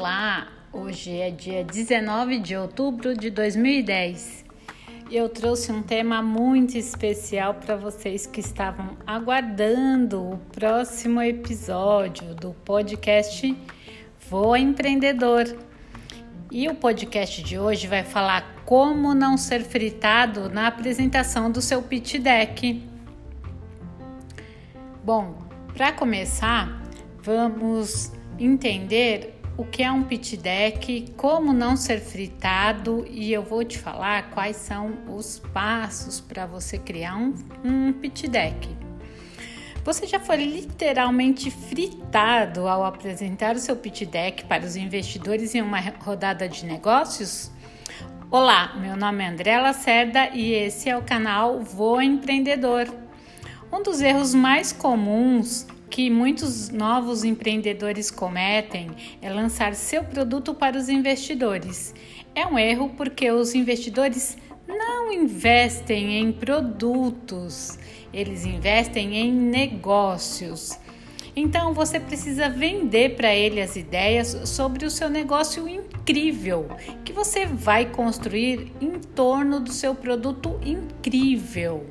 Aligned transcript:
Olá, 0.00 0.46
hoje 0.72 1.18
é 1.18 1.28
dia 1.28 1.64
19 1.64 2.38
de 2.38 2.54
outubro 2.54 3.16
de 3.16 3.30
2010 3.30 4.44
e 5.10 5.16
eu 5.16 5.28
trouxe 5.28 5.72
um 5.72 5.82
tema 5.82 6.22
muito 6.22 6.78
especial 6.78 7.54
para 7.54 7.74
vocês 7.74 8.24
que 8.24 8.38
estavam 8.38 8.96
aguardando 9.04 10.22
o 10.22 10.38
próximo 10.52 11.20
episódio 11.20 12.32
do 12.32 12.52
podcast 12.64 13.58
Voa 14.30 14.60
Empreendedor. 14.60 15.52
E 16.52 16.68
o 16.68 16.76
podcast 16.76 17.42
de 17.42 17.58
hoje 17.58 17.88
vai 17.88 18.04
falar 18.04 18.62
como 18.64 19.16
não 19.16 19.36
ser 19.36 19.64
fritado 19.64 20.48
na 20.48 20.68
apresentação 20.68 21.50
do 21.50 21.60
seu 21.60 21.82
pitch 21.82 22.20
deck. 22.20 22.88
Bom, 25.02 25.36
para 25.74 25.90
começar, 25.90 26.84
vamos 27.20 28.12
entender 28.38 29.37
o 29.58 29.64
que 29.64 29.82
é 29.82 29.90
um 29.90 30.04
pitch 30.04 30.36
deck, 30.36 31.12
como 31.16 31.52
não 31.52 31.76
ser 31.76 32.00
fritado 32.00 33.04
e 33.10 33.32
eu 33.32 33.42
vou 33.42 33.64
te 33.64 33.76
falar 33.76 34.30
quais 34.30 34.54
são 34.54 34.96
os 35.08 35.40
passos 35.52 36.20
para 36.20 36.46
você 36.46 36.78
criar 36.78 37.16
um, 37.16 37.34
um 37.64 37.92
pitch 37.92 38.28
deck. 38.28 38.68
Você 39.84 40.06
já 40.06 40.20
foi 40.20 40.36
literalmente 40.36 41.50
fritado 41.50 42.68
ao 42.68 42.84
apresentar 42.84 43.56
o 43.56 43.58
seu 43.58 43.74
pitch 43.74 44.02
deck 44.02 44.44
para 44.44 44.64
os 44.64 44.76
investidores 44.76 45.56
em 45.56 45.60
uma 45.60 45.80
rodada 45.80 46.48
de 46.48 46.64
negócios? 46.64 47.50
Olá, 48.30 48.76
meu 48.76 48.96
nome 48.96 49.24
é 49.24 49.26
André 49.26 49.60
Lacerda 49.60 50.28
e 50.28 50.52
esse 50.52 50.88
é 50.88 50.96
o 50.96 51.02
canal 51.02 51.60
Voa 51.64 52.04
Empreendedor. 52.04 52.86
Um 53.72 53.82
dos 53.82 54.00
erros 54.00 54.32
mais 54.34 54.70
comuns 54.72 55.66
que 55.90 56.10
muitos 56.10 56.68
novos 56.68 57.24
empreendedores 57.24 58.10
cometem 58.10 58.90
é 59.20 59.30
lançar 59.30 59.74
seu 59.74 60.04
produto 60.04 60.54
para 60.54 60.76
os 60.76 60.88
investidores. 60.88 61.94
É 62.34 62.46
um 62.46 62.58
erro 62.58 62.90
porque 62.96 63.30
os 63.30 63.54
investidores 63.54 64.36
não 64.66 65.10
investem 65.12 66.18
em 66.18 66.30
produtos, 66.30 67.78
eles 68.12 68.44
investem 68.44 69.16
em 69.16 69.32
negócios. 69.32 70.78
Então 71.34 71.72
você 71.72 72.00
precisa 72.00 72.48
vender 72.48 73.14
para 73.14 73.34
ele 73.34 73.60
as 73.60 73.76
ideias 73.76 74.36
sobre 74.44 74.84
o 74.84 74.90
seu 74.90 75.08
negócio 75.08 75.68
incrível 75.68 76.68
que 77.04 77.12
você 77.12 77.46
vai 77.46 77.86
construir 77.86 78.72
em 78.80 78.98
torno 78.98 79.60
do 79.60 79.72
seu 79.72 79.94
produto 79.94 80.58
incrível. 80.64 81.86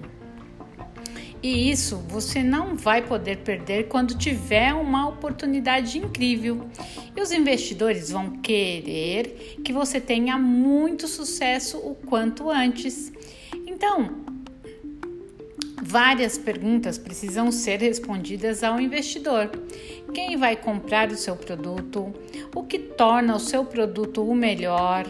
E 1.41 1.69
isso 1.69 1.97
você 2.07 2.41
não 2.41 2.75
vai 2.75 3.02
poder 3.02 3.38
perder 3.38 3.88
quando 3.88 4.17
tiver 4.17 4.73
uma 4.73 5.07
oportunidade 5.07 5.97
incrível. 5.97 6.67
E 7.16 7.21
os 7.21 7.31
investidores 7.31 8.11
vão 8.11 8.38
querer 8.38 9.57
que 9.63 9.71
você 9.71 10.02
tenha 10.02 10.38
muito 10.38 11.07
sucesso 11.07 11.77
o 11.77 11.95
quanto 11.95 12.49
antes. 12.49 13.11
Então, 13.67 14.27
várias 15.88 16.38
perguntas 16.38 16.97
precisam 16.97 17.49
ser 17.49 17.80
respondidas 17.80 18.61
ao 18.61 18.77
investidor. 18.77 19.49
Quem 20.13 20.35
vai 20.35 20.57
comprar 20.57 21.09
o 21.11 21.17
seu 21.17 21.38
produto? 21.38 22.13
O 22.53 22.63
que 22.63 22.77
torna 22.77 23.35
o 23.35 23.39
seu 23.39 23.63
produto 23.63 24.21
o 24.21 24.35
melhor? 24.35 25.05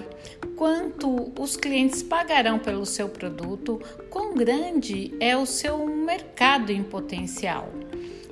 quanto 0.55 1.31
os 1.39 1.55
clientes 1.55 2.01
pagarão 2.01 2.57
pelo 2.57 2.83
seu 2.83 3.07
produto, 3.07 3.79
quão 4.09 4.33
grande 4.33 5.13
é 5.19 5.37
o 5.37 5.45
seu 5.45 5.85
mercado 5.85 6.71
em 6.71 6.83
potencial, 6.83 7.71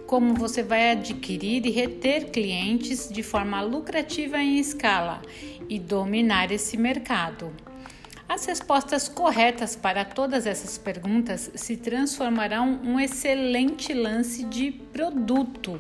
como 0.08 0.34
você 0.34 0.64
vai 0.64 0.92
adquirir 0.92 1.64
e 1.68 1.70
reter 1.70 2.32
clientes 2.32 3.08
de 3.08 3.22
forma 3.22 3.62
lucrativa 3.62 4.40
em 4.40 4.58
escala 4.58 5.22
e 5.70 5.78
dominar 5.78 6.52
esse 6.52 6.76
mercado. 6.78 7.54
As 8.28 8.44
respostas 8.46 9.08
corretas 9.08 9.76
para 9.76 10.04
todas 10.04 10.48
essas 10.48 10.78
perguntas 10.78 11.52
se 11.54 11.78
transformarão 11.78 12.80
um 12.84 13.00
excelente 13.00 13.94
lance 13.94 14.44
de 14.44 14.72
produto 14.72 15.80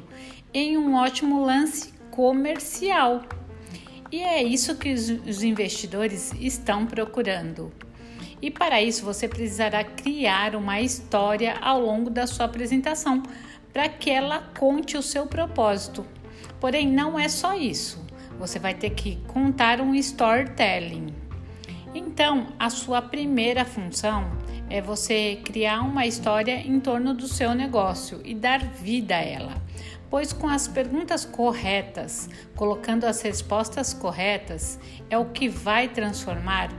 em 0.53 0.77
um 0.77 0.93
ótimo 0.93 1.43
lance 1.43 1.91
comercial. 2.11 3.23
E 4.11 4.21
é 4.21 4.43
isso 4.43 4.77
que 4.77 4.93
os 4.93 5.43
investidores 5.43 6.31
estão 6.39 6.85
procurando. 6.85 7.73
E 8.39 8.51
para 8.51 8.81
isso 8.81 9.03
você 9.03 9.27
precisará 9.27 9.83
criar 9.83 10.55
uma 10.55 10.79
história 10.79 11.57
ao 11.59 11.81
longo 11.81 12.11
da 12.11 12.27
sua 12.27 12.45
apresentação 12.45 13.23
para 13.73 13.89
que 13.89 14.09
ela 14.09 14.51
conte 14.57 14.95
o 14.95 15.01
seu 15.01 15.25
propósito. 15.25 16.05
Porém, 16.59 16.87
não 16.87 17.19
é 17.19 17.27
só 17.27 17.55
isso. 17.55 18.05
Você 18.37 18.59
vai 18.59 18.75
ter 18.75 18.91
que 18.91 19.17
contar 19.27 19.81
um 19.81 19.95
storytelling. 19.95 21.24
Então, 21.95 22.47
a 22.59 22.69
sua 22.69 23.01
primeira 23.01 23.65
função 23.65 24.29
é 24.69 24.81
você 24.81 25.39
criar 25.43 25.81
uma 25.81 26.05
história 26.05 26.55
em 26.55 26.79
torno 26.79 27.13
do 27.13 27.27
seu 27.27 27.55
negócio 27.55 28.21
e 28.23 28.35
dar 28.35 28.59
vida 28.59 29.15
a 29.15 29.21
ela 29.21 29.65
pois 30.09 30.31
com 30.31 30.47
as 30.47 30.67
perguntas 30.67 31.25
corretas, 31.25 32.29
colocando 32.55 33.05
as 33.05 33.21
respostas 33.21 33.93
corretas, 33.93 34.79
é 35.09 35.17
o 35.17 35.25
que 35.25 35.49
vai 35.49 35.89
transformar 35.89 36.69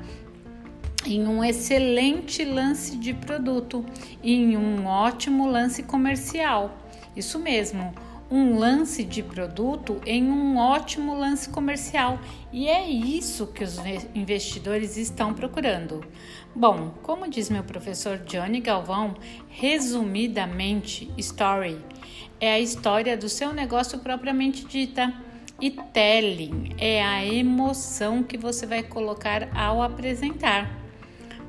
em 1.05 1.27
um 1.27 1.45
excelente 1.45 2.45
lance 2.45 2.97
de 2.97 3.15
produto 3.15 3.85
e 4.23 4.35
em 4.35 4.57
um 4.57 4.87
ótimo 4.87 5.47
lance 5.47 5.83
comercial. 5.83 6.79
Isso 7.15 7.39
mesmo, 7.39 7.95
um 8.31 8.59
lance 8.59 9.05
de 9.05 9.23
produto 9.23 10.01
em 10.05 10.25
um 10.25 10.57
ótimo 10.57 11.17
lance 11.17 11.49
comercial. 11.49 12.19
E 12.53 12.69
é 12.69 12.89
isso 12.89 13.47
que 13.47 13.63
os 13.63 13.77
investidores 14.15 14.97
estão 14.97 15.33
procurando. 15.33 16.05
Bom, 16.55 16.95
como 17.03 17.29
diz 17.29 17.51
meu 17.51 17.63
professor 17.63 18.19
Johnny 18.19 18.61
Galvão, 18.61 19.15
resumidamente, 19.49 21.13
story 21.19 21.79
é 22.41 22.53
a 22.53 22.61
história 22.61 23.17
do 23.17 23.29
seu 23.29 23.53
negócio 23.53 23.99
propriamente 23.99 24.65
dita. 24.67 25.13
E 25.59 25.71
telling 25.71 26.75
é 26.77 27.03
a 27.03 27.25
emoção 27.25 28.23
que 28.23 28.37
você 28.37 28.67
vai 28.67 28.83
colocar 28.83 29.49
ao 29.57 29.81
apresentar. 29.81 30.71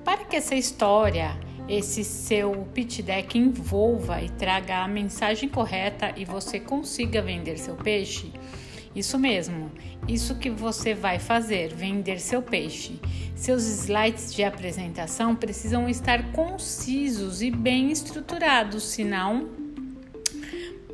Para 0.05 0.23
que 0.23 0.37
essa 0.37 0.55
história, 0.55 1.37
esse 1.67 2.03
seu 2.03 2.67
pitch 2.73 3.01
deck 3.01 3.37
envolva 3.37 4.21
e 4.21 4.29
traga 4.29 4.83
a 4.83 4.87
mensagem 4.87 5.49
correta 5.49 6.13
e 6.15 6.25
você 6.25 6.59
consiga 6.59 7.21
vender 7.21 7.57
seu 7.57 7.75
peixe, 7.75 8.31
isso 8.95 9.19
mesmo, 9.19 9.71
isso 10.07 10.35
que 10.35 10.49
você 10.49 10.93
vai 10.93 11.19
fazer, 11.19 11.73
vender 11.73 12.19
seu 12.19 12.41
peixe. 12.41 12.99
Seus 13.35 13.63
slides 13.67 14.33
de 14.33 14.43
apresentação 14.43 15.35
precisam 15.35 15.87
estar 15.87 16.31
concisos 16.31 17.43
e 17.43 17.51
bem 17.51 17.91
estruturados, 17.91 18.83
senão 18.83 19.67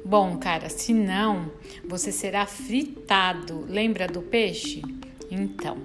Bom, 0.06 0.38
cara, 0.38 0.68
se 0.68 0.94
não, 0.94 1.50
você 1.88 2.12
será 2.12 2.46
fritado. 2.46 3.66
Lembra 3.70 4.06
do 4.06 4.22
peixe? 4.22 4.82
Então, 5.32 5.78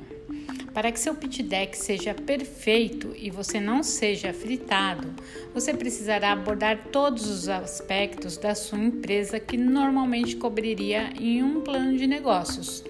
para 0.79 0.93
que 0.93 1.01
seu 1.01 1.13
pitch 1.13 1.41
deck 1.41 1.77
seja 1.77 2.15
perfeito 2.15 3.13
e 3.17 3.33
você 3.33 3.59
não 3.59 3.83
seja 3.83 4.33
fritado, 4.33 5.13
você 5.53 5.75
precisará 5.75 6.31
abordar 6.31 6.85
todos 6.93 7.29
os 7.29 7.49
aspectos 7.49 8.37
da 8.37 8.55
sua 8.55 8.79
empresa 8.79 9.41
que 9.41 9.57
normalmente 9.57 10.37
cobriria 10.37 11.13
em 11.19 11.43
um 11.43 11.63
plano 11.63 11.97
de 11.97 12.07
negócios. 12.07 12.85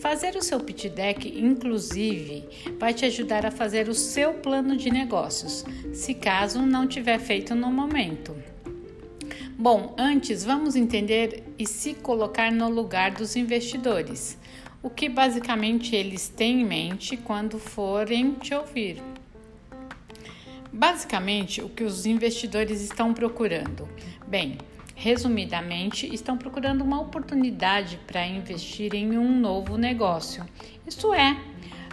Fazer 0.00 0.34
o 0.34 0.40
seu 0.40 0.60
pitch 0.60 0.86
deck, 0.86 1.28
inclusive, 1.38 2.48
vai 2.78 2.94
te 2.94 3.04
ajudar 3.04 3.44
a 3.44 3.50
fazer 3.50 3.90
o 3.90 3.94
seu 3.94 4.32
plano 4.32 4.74
de 4.74 4.90
negócios, 4.90 5.62
se 5.92 6.14
caso 6.14 6.62
não 6.62 6.86
tiver 6.86 7.18
feito 7.18 7.54
no 7.54 7.70
momento. 7.70 8.34
Bom, 9.58 9.94
antes 9.98 10.42
vamos 10.42 10.74
entender 10.74 11.44
e 11.58 11.66
se 11.66 11.92
colocar 11.92 12.50
no 12.50 12.70
lugar 12.70 13.10
dos 13.10 13.36
investidores, 13.36 14.38
o 14.82 14.88
que 14.88 15.08
basicamente 15.08 15.94
eles 15.94 16.28
têm 16.28 16.62
em 16.62 16.64
mente 16.64 17.16
quando 17.16 17.58
forem 17.58 18.32
te 18.32 18.54
ouvir. 18.54 19.02
Basicamente, 20.72 21.60
o 21.60 21.68
que 21.68 21.84
os 21.84 22.06
investidores 22.06 22.80
estão 22.80 23.12
procurando? 23.12 23.88
Bem, 24.26 24.56
resumidamente, 24.94 26.12
estão 26.14 26.38
procurando 26.38 26.82
uma 26.82 27.00
oportunidade 27.00 27.98
para 28.06 28.26
investir 28.26 28.94
em 28.94 29.18
um 29.18 29.38
novo 29.38 29.76
negócio. 29.76 30.46
Isso 30.86 31.12
é, 31.12 31.36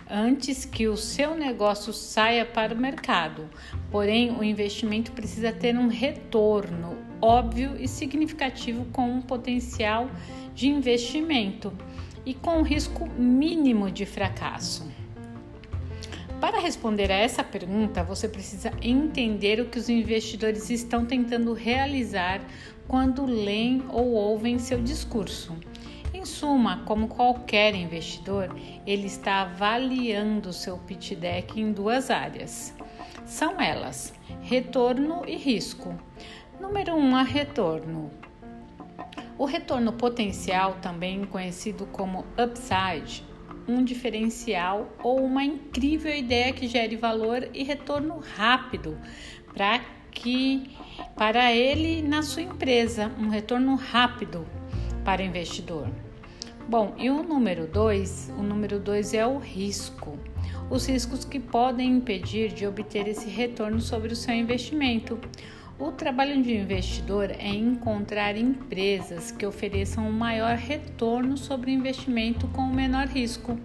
antes 0.10 0.64
que 0.64 0.88
o 0.88 0.96
seu 0.96 1.36
negócio 1.36 1.92
saia 1.92 2.46
para 2.46 2.74
o 2.74 2.78
mercado. 2.78 3.50
Porém, 3.92 4.32
o 4.32 4.44
investimento 4.44 5.12
precisa 5.12 5.52
ter 5.52 5.76
um 5.76 5.88
retorno 5.88 6.98
óbvio 7.20 7.76
e 7.80 7.88
significativo 7.88 8.86
com 8.94 9.10
um 9.10 9.22
potencial 9.22 10.10
de 10.54 10.68
investimento 10.68 11.74
e 12.28 12.34
com 12.34 12.58
um 12.58 12.62
risco 12.62 13.08
mínimo 13.08 13.90
de 13.90 14.06
fracasso. 14.06 14.86
Para 16.42 16.60
responder 16.60 17.10
a 17.10 17.16
essa 17.16 17.42
pergunta, 17.42 18.04
você 18.04 18.28
precisa 18.28 18.74
entender 18.82 19.62
o 19.62 19.70
que 19.70 19.80
os 19.80 19.88
investidores 19.88 20.70
estão 20.70 21.06
tentando 21.06 21.54
realizar 21.54 22.42
quando 22.86 23.26
leem 23.26 23.82
ou 23.88 24.12
ouvem 24.12 24.60
seu 24.60 24.84
discurso. 24.84 25.56
Em 26.14 26.26
suma, 26.26 26.84
como 26.86 27.08
qualquer 27.08 27.74
investidor, 27.74 28.54
ele 28.86 29.08
está 29.08 29.44
avaliando 29.44 30.52
seu 30.52 30.78
pitch 30.80 31.14
deck 31.14 31.58
em 31.58 31.72
duas 31.72 32.12
áreas. 32.12 32.76
São 33.26 33.62
elas: 33.62 34.14
retorno 34.42 35.24
e 35.26 35.38
risco. 35.38 35.98
Número 36.60 36.94
1, 36.94 37.00
um, 37.00 37.16
a 37.16 37.24
retorno. 37.24 38.12
O 39.38 39.46
retorno 39.46 39.94
potencial, 39.94 40.78
também 40.82 41.24
conhecido 41.26 41.86
como 41.88 42.26
upside, 42.38 43.24
um 43.68 43.84
diferencial 43.84 44.88
ou 45.04 45.24
uma 45.24 45.44
incrível 45.44 46.16
ideia 46.16 46.54
que 46.54 46.68
gere 46.68 46.96
valor 46.96 47.48
e 47.54 47.64
retorno 47.64 48.20
rápido 48.36 48.98
para 49.54 49.82
que 50.10 50.72
para 51.16 51.54
ele 51.54 52.02
na 52.02 52.24
sua 52.24 52.42
empresa, 52.42 53.12
um 53.20 53.30
retorno 53.30 53.76
rápido 53.76 54.48
para 55.06 55.22
o 55.22 55.26
investidor. 55.26 55.88
Bom, 56.68 56.96
e 56.98 57.10
o 57.10 57.24
número 57.24 57.68
2, 57.68 58.34
o 58.38 58.42
número 58.42 58.80
2 58.80 59.14
é 59.14 59.26
o 59.26 59.38
risco. 59.38 60.18
Os 60.70 60.88
riscos 60.88 61.24
que 61.24 61.40
podem 61.40 61.92
impedir 61.92 62.52
de 62.52 62.68
obter 62.68 63.08
esse 63.08 63.30
retorno 63.30 63.80
sobre 63.80 64.12
o 64.12 64.16
seu 64.16 64.34
investimento. 64.34 65.18
O 65.80 65.92
trabalho 65.92 66.42
de 66.42 66.56
investidor 66.56 67.30
é 67.30 67.50
encontrar 67.50 68.36
empresas 68.36 69.30
que 69.30 69.46
ofereçam 69.46 70.08
um 70.08 70.12
maior 70.12 70.56
retorno 70.56 71.38
sobre 71.38 71.70
o 71.70 71.74
investimento 71.74 72.48
com 72.48 72.64
o 72.64 72.74
menor 72.74 73.06
risco. 73.06 73.60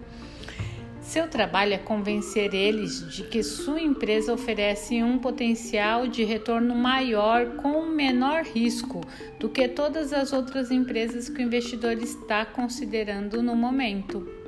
Seu 1.01 1.27
trabalho 1.27 1.73
é 1.73 1.77
convencer 1.79 2.53
eles 2.53 3.11
de 3.11 3.23
que 3.23 3.41
sua 3.41 3.81
empresa 3.81 4.31
oferece 4.31 5.01
um 5.01 5.17
potencial 5.17 6.07
de 6.07 6.23
retorno 6.23 6.75
maior 6.75 7.55
com 7.55 7.83
menor 7.87 8.43
risco 8.43 9.01
do 9.39 9.49
que 9.49 9.67
todas 9.67 10.13
as 10.13 10.31
outras 10.31 10.69
empresas 10.69 11.27
que 11.27 11.39
o 11.39 11.45
investidor 11.45 11.93
está 11.93 12.45
considerando 12.45 13.41
no 13.41 13.55
momento. 13.55 14.42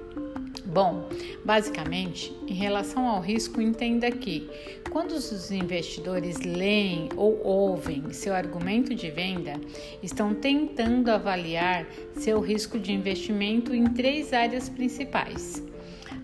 Bom, 0.63 1.09
basicamente, 1.43 2.35
em 2.47 2.53
relação 2.53 3.07
ao 3.07 3.21
risco, 3.21 3.61
entenda 3.61 4.09
que 4.11 4.49
quando 4.89 5.11
os 5.11 5.51
investidores 5.51 6.39
leem 6.39 7.09
ou 7.15 7.41
ouvem 7.43 8.11
seu 8.13 8.33
argumento 8.33 8.95
de 8.95 9.11
venda, 9.11 9.53
estão 10.01 10.33
tentando 10.33 11.09
avaliar 11.09 11.85
seu 12.13 12.39
risco 12.39 12.79
de 12.79 12.91
investimento 12.91 13.75
em 13.75 13.85
três 13.85 14.33
áreas 14.33 14.69
principais. 14.69 15.63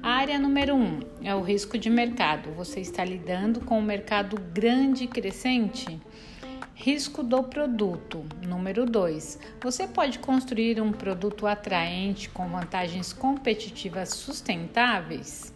A 0.02 0.14
área 0.14 0.40
número 0.40 0.74
um 0.74 1.00
é 1.22 1.36
o 1.36 1.42
risco 1.42 1.78
de 1.78 1.90
mercado. 1.90 2.52
Você 2.54 2.80
está 2.80 3.06
lidando 3.06 3.62
com 3.62 3.78
um 3.78 3.84
mercado 3.84 4.36
grande 4.52 5.04
e 5.04 5.08
crescente? 5.08 6.00
Risco 6.84 7.22
do 7.22 7.44
produto. 7.44 8.26
Número 8.44 8.88
2. 8.88 9.38
Você 9.62 9.88
pode 9.88 10.18
construir 10.18 10.82
um 10.82 10.92
produto 10.92 11.46
atraente 11.46 12.28
com 12.28 12.48
vantagens 12.48 13.14
competitivas 13.14 14.10
sustentáveis? 14.10 15.54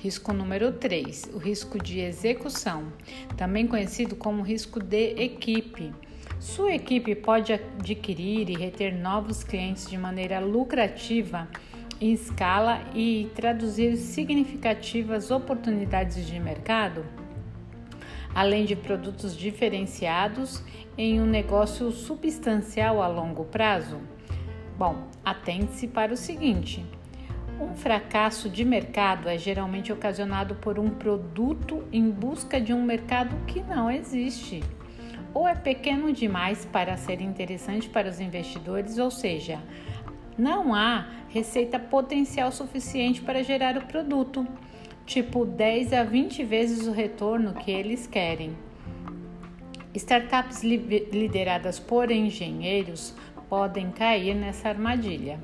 Risco 0.00 0.32
número 0.32 0.72
3. 0.72 1.30
O 1.32 1.38
risco 1.38 1.80
de 1.80 2.00
execução, 2.00 2.92
também 3.36 3.68
conhecido 3.68 4.16
como 4.16 4.42
risco 4.42 4.80
de 4.82 5.14
equipe. 5.16 5.92
Sua 6.40 6.74
equipe 6.74 7.14
pode 7.14 7.52
adquirir 7.52 8.50
e 8.50 8.56
reter 8.56 8.92
novos 8.92 9.44
clientes 9.44 9.88
de 9.88 9.96
maneira 9.96 10.40
lucrativa 10.40 11.48
em 12.00 12.14
escala 12.14 12.82
e 12.96 13.30
traduzir 13.36 13.96
significativas 13.96 15.30
oportunidades 15.30 16.26
de 16.26 16.40
mercado? 16.40 17.23
Além 18.34 18.64
de 18.64 18.74
produtos 18.74 19.36
diferenciados 19.36 20.62
em 20.98 21.20
um 21.20 21.26
negócio 21.26 21.90
substancial 21.92 23.02
a 23.02 23.06
longo 23.06 23.44
prazo? 23.44 24.00
Bom, 24.76 25.04
atente-se 25.24 25.86
para 25.86 26.12
o 26.12 26.16
seguinte: 26.16 26.84
um 27.60 27.74
fracasso 27.74 28.48
de 28.48 28.64
mercado 28.64 29.28
é 29.28 29.38
geralmente 29.38 29.92
ocasionado 29.92 30.56
por 30.56 30.78
um 30.78 30.90
produto 30.90 31.84
em 31.92 32.10
busca 32.10 32.60
de 32.60 32.72
um 32.72 32.82
mercado 32.82 33.36
que 33.46 33.62
não 33.62 33.90
existe, 33.90 34.62
ou 35.32 35.46
é 35.46 35.54
pequeno 35.54 36.12
demais 36.12 36.64
para 36.64 36.96
ser 36.96 37.20
interessante 37.20 37.88
para 37.88 38.08
os 38.08 38.18
investidores, 38.18 38.98
ou 38.98 39.10
seja, 39.10 39.60
não 40.36 40.74
há 40.74 41.06
receita 41.28 41.78
potencial 41.78 42.50
suficiente 42.50 43.20
para 43.20 43.42
gerar 43.44 43.76
o 43.76 43.86
produto 43.86 44.46
tipo 45.06 45.44
10 45.44 45.92
a 45.92 46.02
20 46.02 46.44
vezes 46.44 46.86
o 46.86 46.92
retorno 46.92 47.54
que 47.54 47.70
eles 47.70 48.06
querem. 48.06 48.56
Startups 49.94 50.62
lideradas 50.62 51.78
por 51.78 52.10
engenheiros 52.10 53.14
podem 53.48 53.90
cair 53.90 54.34
nessa 54.34 54.68
armadilha. 54.68 55.38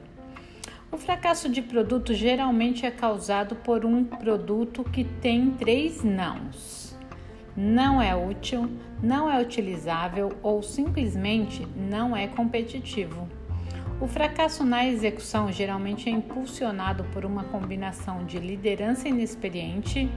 O 0.91 0.97
fracasso 0.97 1.49
de 1.49 1.63
produto 1.63 2.13
geralmente 2.13 2.85
é 2.85 2.91
causado 2.91 3.55
por 3.55 3.85
um 3.85 4.03
produto 4.03 4.83
que 4.83 5.05
tem 5.05 5.53
três 5.53 6.03
nãos. 6.03 6.99
Não 7.57 8.03
é 8.03 8.17
útil, 8.17 8.69
não 9.01 9.31
é 9.31 9.41
utilizável 9.41 10.33
ou 10.43 10.63
simplesmente 10.63 11.65
não 11.77 12.17
é 12.17 12.27
competitivo. 12.27 13.29
O 14.01 14.07
fracasso 14.07 14.65
na 14.65 14.89
execução 14.89 15.53
geralmente 15.53 16.09
é 16.09 16.13
impulsionado 16.13 17.05
por 17.13 17.27
uma 17.27 17.45
combinação 17.45 18.25
de 18.25 18.39
liderança 18.39 19.07
inexperiente, 19.07 20.09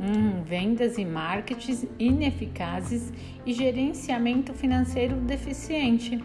hum, 0.00 0.42
vendas 0.42 0.98
e 0.98 1.04
marketing 1.04 1.88
ineficazes 2.00 3.12
e 3.46 3.52
gerenciamento 3.52 4.52
financeiro 4.52 5.14
deficiente. 5.14 6.22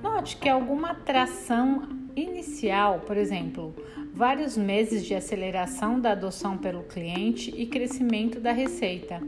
Note 0.00 0.36
que 0.36 0.48
alguma 0.48 0.92
atração 0.92 1.88
inicial, 2.14 3.00
por 3.00 3.16
exemplo, 3.16 3.74
vários 4.14 4.56
meses 4.56 5.04
de 5.04 5.16
aceleração 5.16 5.98
da 5.98 6.12
adoção 6.12 6.56
pelo 6.56 6.84
cliente 6.84 7.52
e 7.56 7.66
crescimento 7.66 8.38
da 8.38 8.52
receita, 8.52 9.20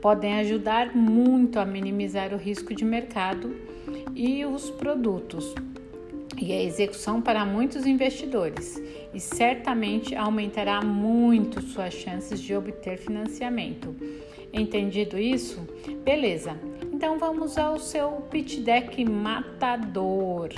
podem 0.00 0.34
ajudar 0.34 0.94
muito 0.94 1.58
a 1.58 1.64
minimizar 1.64 2.32
o 2.32 2.36
risco 2.36 2.72
de 2.72 2.84
mercado 2.84 3.52
e 4.14 4.44
os 4.44 4.70
produtos 4.70 5.52
e 6.38 6.52
a 6.52 6.62
execução 6.62 7.20
para 7.20 7.44
muitos 7.44 7.86
investidores 7.86 8.80
e 9.12 9.20
certamente 9.20 10.14
aumentará 10.14 10.82
muito 10.82 11.60
suas 11.62 11.94
chances 11.94 12.40
de 12.40 12.54
obter 12.54 12.98
financiamento. 12.98 13.94
Entendido 14.52 15.18
isso? 15.18 15.66
Beleza. 16.04 16.58
Então 16.92 17.18
vamos 17.18 17.58
ao 17.58 17.78
seu 17.78 18.10
pitch 18.30 18.58
deck 18.58 19.04
matador. 19.04 20.50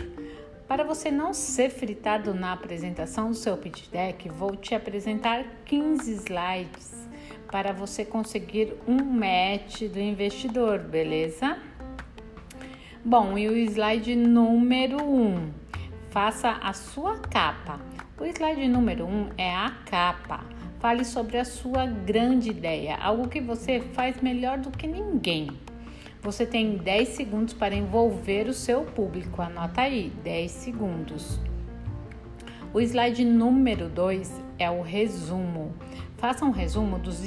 Para 0.66 0.84
você 0.84 1.10
não 1.10 1.32
ser 1.32 1.70
fritado 1.70 2.34
na 2.34 2.52
apresentação 2.52 3.30
do 3.30 3.34
seu 3.34 3.56
pitch 3.56 3.88
deck, 3.88 4.28
vou 4.28 4.54
te 4.54 4.74
apresentar 4.74 5.44
15 5.64 6.12
slides 6.12 7.08
para 7.50 7.72
você 7.72 8.04
conseguir 8.04 8.74
um 8.86 8.96
match 9.02 9.82
do 9.84 9.98
investidor, 9.98 10.80
beleza? 10.80 11.58
Bom, 13.04 13.38
e 13.38 13.48
o 13.48 13.56
slide 13.56 14.14
número 14.14 15.02
1. 15.02 15.08
Um, 15.08 15.50
Faça 16.10 16.52
a 16.62 16.72
sua 16.72 17.18
capa. 17.18 17.78
O 18.18 18.24
slide 18.24 18.66
número 18.66 19.04
1 19.04 19.08
um 19.08 19.28
é 19.36 19.54
a 19.54 19.70
capa. 19.84 20.40
Fale 20.80 21.04
sobre 21.04 21.36
a 21.36 21.44
sua 21.44 21.84
grande 21.84 22.48
ideia, 22.48 22.96
algo 22.96 23.28
que 23.28 23.42
você 23.42 23.80
faz 23.92 24.20
melhor 24.22 24.56
do 24.56 24.70
que 24.70 24.86
ninguém. 24.86 25.50
Você 26.22 26.46
tem 26.46 26.78
10 26.78 27.08
segundos 27.10 27.52
para 27.52 27.74
envolver 27.74 28.48
o 28.48 28.54
seu 28.54 28.84
público. 28.84 29.42
Anota 29.42 29.82
aí, 29.82 30.10
10 30.24 30.50
segundos. 30.50 31.38
O 32.72 32.80
slide 32.80 33.24
número 33.24 33.88
2 33.88 34.42
é 34.58 34.70
o 34.70 34.80
resumo. 34.80 35.74
Faça 36.16 36.44
um 36.44 36.50
resumo 36.50 36.98
dos 36.98 37.20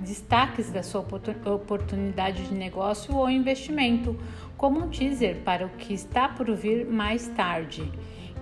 destaques 0.00 0.70
da 0.70 0.82
sua 0.82 1.04
oportunidade 1.44 2.46
de 2.46 2.54
negócio 2.54 3.14
ou 3.14 3.28
investimento, 3.28 4.18
como 4.56 4.80
um 4.80 4.88
teaser 4.88 5.36
para 5.44 5.66
o 5.66 5.70
que 5.70 5.92
está 5.92 6.28
por 6.28 6.50
vir 6.54 6.86
mais 6.86 7.28
tarde. 7.28 7.90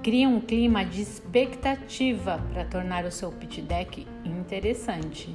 Crie 0.02 0.26
um 0.26 0.40
clima 0.40 0.84
de 0.84 1.02
expectativa 1.02 2.42
para 2.52 2.64
tornar 2.64 3.04
o 3.04 3.10
seu 3.10 3.30
pitch 3.30 3.60
deck 3.60 4.06
interessante. 4.24 5.34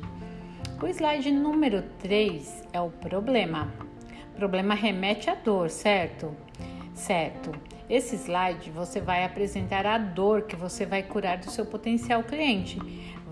O 0.82 0.88
slide 0.88 1.32
número 1.32 1.84
3 2.00 2.64
é 2.74 2.82
o 2.82 2.90
problema. 2.90 3.74
Problema 4.36 4.76
remete 4.76 5.30
à 5.30 5.36
dor, 5.36 5.70
certo? 5.70 6.36
Certo. 6.94 7.52
Esse 7.90 8.16
slide 8.18 8.70
você 8.70 9.00
vai 9.00 9.24
apresentar 9.24 9.86
a 9.86 9.98
dor 9.98 10.44
que 10.44 10.56
você 10.56 10.86
vai 10.86 11.04
curar 11.04 11.38
do 11.38 11.50
seu 11.50 11.66
potencial 11.66 12.24
cliente 12.24 12.78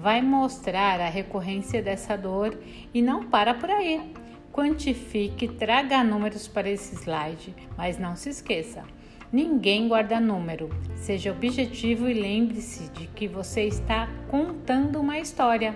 vai 0.05 0.21
mostrar 0.21 0.99
a 0.99 1.09
recorrência 1.09 1.81
dessa 1.81 2.15
dor 2.15 2.55
e 2.93 3.01
não 3.01 3.23
para 3.23 3.55
por 3.55 3.71
aí. 3.71 4.13
Quantifique, 4.55 5.49
traga 5.49 6.01
números 6.01 6.47
para 6.47 6.69
esse 6.69 6.95
slide, 6.95 7.53
mas 7.77 7.97
não 7.99 8.15
se 8.15 8.29
esqueça: 8.29 8.85
ninguém 9.29 9.89
guarda 9.89 10.17
número. 10.17 10.69
Seja 10.95 11.33
objetivo 11.33 12.07
e 12.07 12.13
lembre-se 12.13 12.89
de 12.91 13.05
que 13.07 13.27
você 13.27 13.63
está 13.63 14.07
contando 14.29 15.01
uma 15.01 15.19
história, 15.19 15.75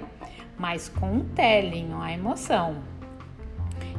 mas 0.58 0.88
com 0.88 1.12
um 1.12 1.26
telling, 1.26 1.90
a 2.02 2.14
emoção. 2.14 2.82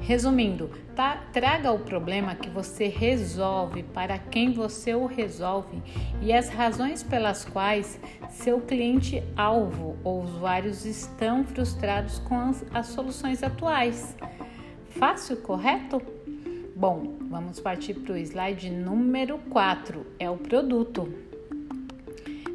Resumindo, 0.00 0.70
tá, 0.96 1.24
traga 1.30 1.70
o 1.72 1.80
problema 1.80 2.34
que 2.34 2.48
você 2.48 2.88
resolve 2.88 3.82
para 3.82 4.16
quem 4.16 4.50
você 4.50 4.94
o 4.94 5.04
resolve 5.04 5.82
e 6.22 6.32
as 6.32 6.48
razões 6.48 7.02
pelas 7.02 7.44
quais 7.44 8.00
seu 8.30 8.62
cliente-alvo 8.62 9.98
ou 10.02 10.22
usuários 10.22 10.86
estão 10.86 11.44
frustrados 11.44 12.18
com 12.20 12.40
as, 12.40 12.64
as 12.72 12.86
soluções 12.86 13.42
atuais. 13.42 14.16
Fácil, 15.00 15.38
correto? 15.38 16.02
Bom, 16.76 17.16
vamos 17.22 17.58
partir 17.58 17.94
para 17.94 18.12
o 18.12 18.18
slide 18.18 18.68
número 18.68 19.38
4, 19.48 20.04
é 20.18 20.28
o 20.28 20.36
produto. 20.36 21.10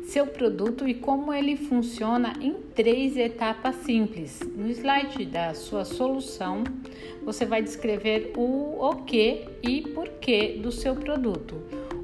Seu 0.03 0.27
produto 0.27 0.87
e 0.87 0.93
como 0.93 1.33
ele 1.33 1.57
funciona 1.57 2.33
em 2.39 2.53
três 2.75 3.17
etapas 3.17 3.77
simples. 3.77 4.41
No 4.55 4.69
slide 4.69 5.25
da 5.25 5.55
sua 5.55 5.83
solução, 5.85 6.63
você 7.23 7.47
vai 7.47 7.63
descrever 7.63 8.31
o 8.37 8.77
o 8.79 8.95
que 8.97 9.47
e 9.63 9.81
porquê 9.81 10.59
do 10.61 10.71
seu 10.71 10.95
produto. 10.95 11.55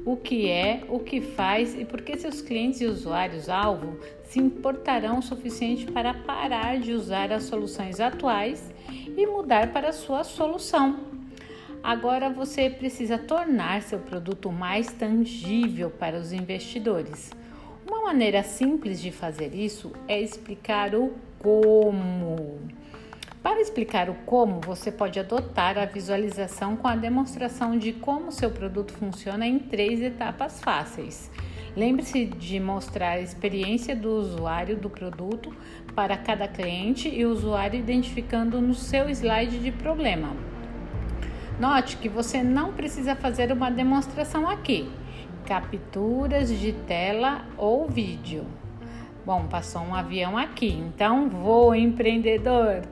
O 0.04 0.16
que 0.16 0.48
é, 0.48 0.82
o 0.88 0.98
que 0.98 1.20
faz 1.20 1.78
e 1.78 1.84
por 1.84 2.02
que 2.02 2.18
seus 2.18 2.42
clientes 2.42 2.80
e 2.80 2.86
usuários-alvo 2.86 3.96
se 4.24 4.40
importarão 4.40 5.20
o 5.20 5.22
suficiente 5.22 5.86
para 5.86 6.12
parar 6.12 6.80
de 6.80 6.92
usar 6.92 7.30
as 7.30 7.44
soluções 7.44 8.00
atuais 8.00 8.71
e 9.16 9.26
mudar 9.26 9.72
para 9.72 9.92
sua 9.92 10.24
solução. 10.24 11.00
Agora 11.82 12.30
você 12.30 12.70
precisa 12.70 13.18
tornar 13.18 13.82
seu 13.82 13.98
produto 13.98 14.52
mais 14.52 14.86
tangível 14.88 15.90
para 15.90 16.16
os 16.16 16.32
investidores. 16.32 17.30
Uma 17.86 18.02
maneira 18.02 18.42
simples 18.42 19.00
de 19.00 19.10
fazer 19.10 19.54
isso 19.54 19.92
é 20.06 20.20
explicar 20.20 20.94
o 20.94 21.12
como. 21.38 22.60
Para 23.42 23.60
explicar 23.60 24.08
o 24.08 24.14
como, 24.24 24.60
você 24.60 24.92
pode 24.92 25.18
adotar 25.18 25.76
a 25.76 25.84
visualização 25.84 26.76
com 26.76 26.86
a 26.86 26.94
demonstração 26.94 27.76
de 27.76 27.92
como 27.92 28.30
seu 28.30 28.50
produto 28.50 28.92
funciona 28.92 29.44
em 29.44 29.58
três 29.58 30.00
etapas 30.00 30.62
fáceis. 30.62 31.28
Lembre-se 31.74 32.26
de 32.26 32.60
mostrar 32.60 33.12
a 33.12 33.20
experiência 33.20 33.96
do 33.96 34.10
usuário 34.10 34.76
do 34.76 34.90
produto 34.90 35.54
para 35.94 36.16
cada 36.16 36.46
cliente 36.46 37.08
e 37.08 37.24
o 37.24 37.30
usuário 37.30 37.78
identificando 37.78 38.60
no 38.60 38.74
seu 38.74 39.08
slide 39.08 39.58
de 39.58 39.72
problema. 39.72 40.36
Note 41.58 41.96
que 41.96 42.08
você 42.08 42.42
não 42.42 42.72
precisa 42.72 43.14
fazer 43.14 43.50
uma 43.52 43.70
demonstração 43.70 44.48
aqui. 44.48 44.90
Capturas 45.46 46.50
de 46.50 46.72
tela 46.72 47.46
ou 47.56 47.88
vídeo. 47.88 48.44
Bom, 49.24 49.46
passou 49.46 49.82
um 49.82 49.94
avião 49.94 50.36
aqui, 50.36 50.72
então 50.72 51.28
vou 51.28 51.74
empreendedor. 51.74 52.82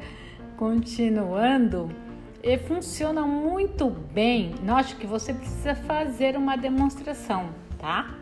Continuando, 0.57 1.91
e 2.43 2.57
funciona 2.57 3.23
muito 3.23 3.91
bem. 3.91 4.55
Note 4.63 4.97
que 4.97 5.07
você 5.07 5.35
precisa 5.35 5.75
fazer 5.75 6.37
uma 6.37 6.57
demonstração, 6.57 7.51
tá? 7.79 8.15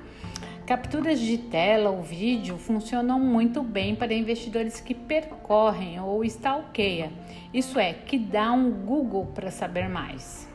Capturas 0.69 1.19
de 1.19 1.39
tela 1.39 1.89
ou 1.89 2.03
vídeo 2.03 2.59
funcionam 2.59 3.19
muito 3.19 3.63
bem 3.63 3.97
para 3.97 4.13
investidores 4.13 4.83
que 4.83 4.93
percorrem 4.93 5.99
ou 5.99 6.23
stalkeia, 6.23 7.11
isso 7.55 7.79
é, 7.79 7.95
que 7.95 8.19
dá 8.19 8.53
um 8.53 8.71
Google 8.71 9.25
para 9.35 9.51
saber 9.51 9.89
mais. 9.89 10.47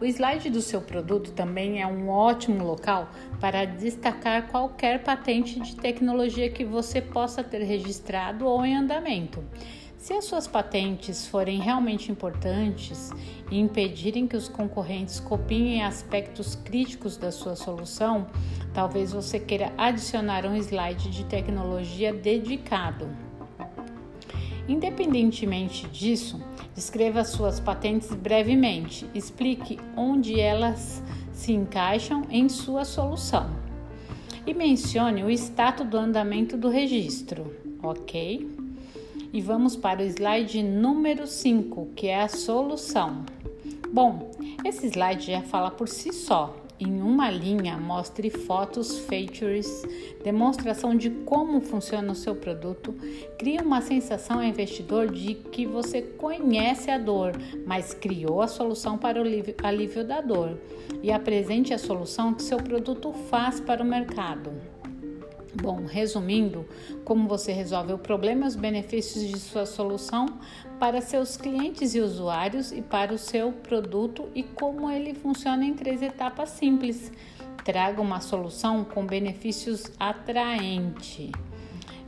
O 0.00 0.04
slide 0.04 0.48
do 0.48 0.62
seu 0.62 0.80
produto 0.80 1.32
também 1.32 1.82
é 1.82 1.86
um 1.88 2.08
ótimo 2.08 2.64
local 2.64 3.08
para 3.40 3.64
destacar 3.64 4.46
qualquer 4.46 5.02
patente 5.02 5.58
de 5.58 5.74
tecnologia 5.74 6.48
que 6.48 6.64
você 6.64 7.02
possa 7.02 7.42
ter 7.42 7.64
registrado 7.64 8.46
ou 8.46 8.64
em 8.64 8.76
andamento. 8.76 9.42
Se 9.98 10.14
as 10.14 10.26
suas 10.26 10.46
patentes 10.46 11.26
forem 11.26 11.58
realmente 11.58 12.10
importantes 12.12 13.10
e 13.50 13.58
impedirem 13.58 14.28
que 14.28 14.36
os 14.36 14.48
concorrentes 14.48 15.18
copiem 15.18 15.82
aspectos 15.82 16.54
críticos 16.54 17.16
da 17.16 17.32
sua 17.32 17.56
solução, 17.56 18.28
talvez 18.72 19.12
você 19.12 19.40
queira 19.40 19.72
adicionar 19.76 20.46
um 20.46 20.54
slide 20.54 21.10
de 21.10 21.24
tecnologia 21.24 22.14
dedicado. 22.14 23.08
Independentemente 24.68 25.88
disso, 25.88 26.40
descreva 26.76 27.24
suas 27.24 27.58
patentes 27.58 28.14
brevemente, 28.14 29.04
explique 29.12 29.80
onde 29.96 30.38
elas 30.38 31.02
se 31.32 31.52
encaixam 31.52 32.22
em 32.30 32.48
sua 32.48 32.84
solução 32.84 33.50
e 34.46 34.54
mencione 34.54 35.24
o 35.24 35.30
status 35.30 35.86
do 35.86 35.98
andamento 35.98 36.56
do 36.56 36.68
registro, 36.68 37.56
ok? 37.82 38.57
E 39.32 39.40
vamos 39.40 39.76
para 39.76 40.02
o 40.02 40.06
slide 40.06 40.62
número 40.62 41.26
5, 41.26 41.90
que 41.94 42.06
é 42.06 42.22
a 42.22 42.28
solução. 42.28 43.24
Bom, 43.92 44.30
esse 44.64 44.86
slide 44.86 45.32
já 45.32 45.42
fala 45.42 45.70
por 45.70 45.88
si 45.88 46.12
só. 46.12 46.56
Em 46.80 47.02
uma 47.02 47.28
linha, 47.28 47.76
mostre 47.76 48.30
fotos, 48.30 49.00
features, 49.00 49.82
demonstração 50.22 50.94
de 50.96 51.10
como 51.10 51.60
funciona 51.60 52.12
o 52.12 52.14
seu 52.14 52.36
produto. 52.36 52.94
Cria 53.36 53.62
uma 53.62 53.82
sensação 53.82 54.38
ao 54.38 54.44
investidor 54.44 55.10
de 55.10 55.34
que 55.34 55.66
você 55.66 56.00
conhece 56.00 56.88
a 56.88 56.96
dor, 56.96 57.32
mas 57.66 57.92
criou 57.92 58.40
a 58.40 58.46
solução 58.46 58.96
para 58.96 59.20
o 59.20 59.24
alívio 59.64 60.04
da 60.06 60.20
dor. 60.20 60.56
E 61.02 61.10
apresente 61.10 61.74
a 61.74 61.78
solução 61.78 62.32
que 62.32 62.44
seu 62.44 62.58
produto 62.58 63.12
faz 63.28 63.58
para 63.58 63.82
o 63.82 63.86
mercado. 63.86 64.52
Bom, 65.54 65.86
resumindo, 65.86 66.66
como 67.04 67.26
você 67.26 67.52
resolve 67.52 67.92
o 67.92 67.98
problema 67.98 68.44
e 68.44 68.48
os 68.48 68.54
benefícios 68.54 69.26
de 69.26 69.38
sua 69.38 69.64
solução 69.64 70.26
para 70.78 71.00
seus 71.00 71.36
clientes 71.36 71.94
e 71.94 72.00
usuários 72.00 72.70
e 72.70 72.82
para 72.82 73.14
o 73.14 73.18
seu 73.18 73.50
produto 73.50 74.28
e 74.34 74.42
como 74.42 74.90
ele 74.90 75.14
funciona 75.14 75.64
em 75.64 75.74
três 75.74 76.02
etapas 76.02 76.50
simples. 76.50 77.10
Traga 77.64 78.00
uma 78.00 78.20
solução 78.20 78.84
com 78.84 79.06
benefícios 79.06 79.84
atraente. 79.98 81.32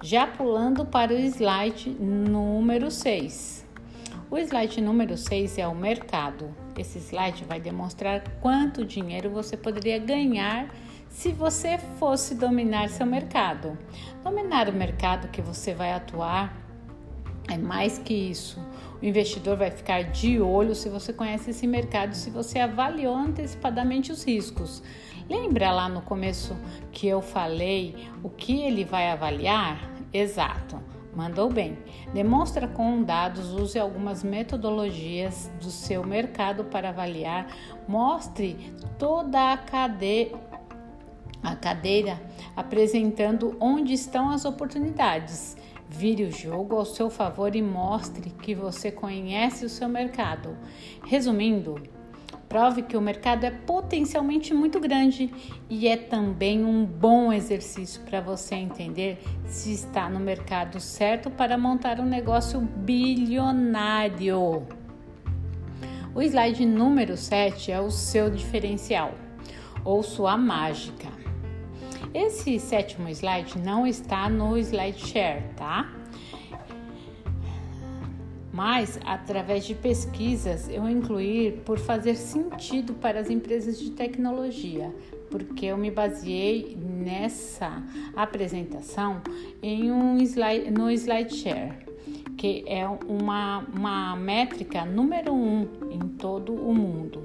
Já 0.02 0.26
pulando 0.26 0.84
para 0.84 1.12
o 1.12 1.18
slide 1.18 1.90
número 1.90 2.90
6. 2.90 3.66
O 4.30 4.38
slide 4.38 4.80
número 4.80 5.16
6 5.16 5.58
é 5.58 5.66
o 5.66 5.74
mercado. 5.74 6.54
Esse 6.78 6.98
slide 6.98 7.44
vai 7.44 7.60
demonstrar 7.60 8.22
quanto 8.40 8.84
dinheiro 8.84 9.28
você 9.28 9.56
poderia 9.56 9.98
ganhar 9.98 10.70
se 11.10 11.32
você 11.32 11.76
fosse 11.98 12.34
dominar 12.34 12.88
seu 12.88 13.04
mercado. 13.04 13.76
Dominar 14.24 14.68
o 14.68 14.72
mercado 14.72 15.28
que 15.28 15.42
você 15.42 15.74
vai 15.74 15.92
atuar 15.92 16.56
é 17.48 17.58
mais 17.58 17.98
que 17.98 18.14
isso. 18.14 18.58
O 19.02 19.04
investidor 19.04 19.56
vai 19.56 19.70
ficar 19.70 20.04
de 20.04 20.40
olho 20.40 20.74
se 20.74 20.88
você 20.88 21.12
conhece 21.12 21.50
esse 21.50 21.66
mercado, 21.66 22.14
se 22.14 22.30
você 22.30 22.60
avaliou 22.60 23.14
antecipadamente 23.14 24.12
os 24.12 24.24
riscos. 24.24 24.82
Lembra 25.28 25.72
lá 25.72 25.88
no 25.88 26.00
começo 26.00 26.56
que 26.92 27.06
eu 27.06 27.20
falei 27.20 28.08
o 28.22 28.30
que 28.30 28.62
ele 28.62 28.84
vai 28.84 29.10
avaliar? 29.10 29.90
Exato. 30.12 30.80
Mandou 31.14 31.50
bem. 31.52 31.76
Demonstra 32.14 32.68
com 32.68 33.02
dados, 33.02 33.52
use 33.52 33.76
algumas 33.78 34.22
metodologias 34.22 35.50
do 35.60 35.70
seu 35.70 36.04
mercado 36.04 36.64
para 36.64 36.90
avaliar. 36.90 37.48
Mostre 37.88 38.56
toda 38.96 39.52
a 39.52 39.56
cadeia 39.56 40.49
a 41.42 41.54
cadeira 41.54 42.20
apresentando 42.56 43.56
onde 43.60 43.92
estão 43.92 44.30
as 44.30 44.44
oportunidades. 44.44 45.56
Vire 45.88 46.24
o 46.24 46.30
jogo 46.30 46.76
ao 46.76 46.84
seu 46.84 47.10
favor 47.10 47.56
e 47.56 47.62
mostre 47.62 48.30
que 48.30 48.54
você 48.54 48.92
conhece 48.92 49.64
o 49.64 49.68
seu 49.68 49.88
mercado. 49.88 50.56
Resumindo, 51.04 51.82
prove 52.48 52.82
que 52.82 52.96
o 52.96 53.00
mercado 53.00 53.44
é 53.44 53.50
potencialmente 53.50 54.54
muito 54.54 54.78
grande 54.78 55.32
e 55.68 55.88
é 55.88 55.96
também 55.96 56.64
um 56.64 56.84
bom 56.84 57.32
exercício 57.32 58.02
para 58.02 58.20
você 58.20 58.56
entender 58.56 59.18
se 59.46 59.72
está 59.72 60.08
no 60.08 60.20
mercado 60.20 60.78
certo 60.78 61.30
para 61.30 61.58
montar 61.58 62.00
um 62.00 62.06
negócio 62.06 62.60
bilionário. 62.60 64.66
O 66.12 66.22
slide 66.22 66.66
número 66.66 67.16
7 67.16 67.70
é 67.70 67.80
o 67.80 67.90
seu 67.90 68.30
diferencial 68.30 69.14
ou 69.84 70.02
sua 70.02 70.36
mágica. 70.36 71.19
Esse 72.12 72.58
sétimo 72.58 73.08
slide 73.08 73.58
não 73.58 73.86
está 73.86 74.28
no 74.28 74.58
SlideShare, 74.58 75.44
tá? 75.56 75.92
Mas, 78.52 78.98
através 79.04 79.64
de 79.64 79.76
pesquisas, 79.76 80.68
eu 80.68 80.88
incluí 80.88 81.52
por 81.64 81.78
fazer 81.78 82.16
sentido 82.16 82.94
para 82.94 83.20
as 83.20 83.30
empresas 83.30 83.78
de 83.78 83.92
tecnologia, 83.92 84.92
porque 85.30 85.66
eu 85.66 85.76
me 85.76 85.90
baseei 85.90 86.76
nessa 86.76 87.82
apresentação 88.16 89.22
em 89.62 89.92
um 89.92 90.18
slide, 90.18 90.68
no 90.70 90.90
SlideShare, 90.90 91.86
que 92.36 92.64
é 92.66 92.88
uma, 92.88 93.60
uma 93.72 94.16
métrica 94.16 94.84
número 94.84 95.32
um 95.32 95.68
em 95.88 96.00
todo 96.00 96.52
o 96.52 96.74
mundo. 96.74 97.22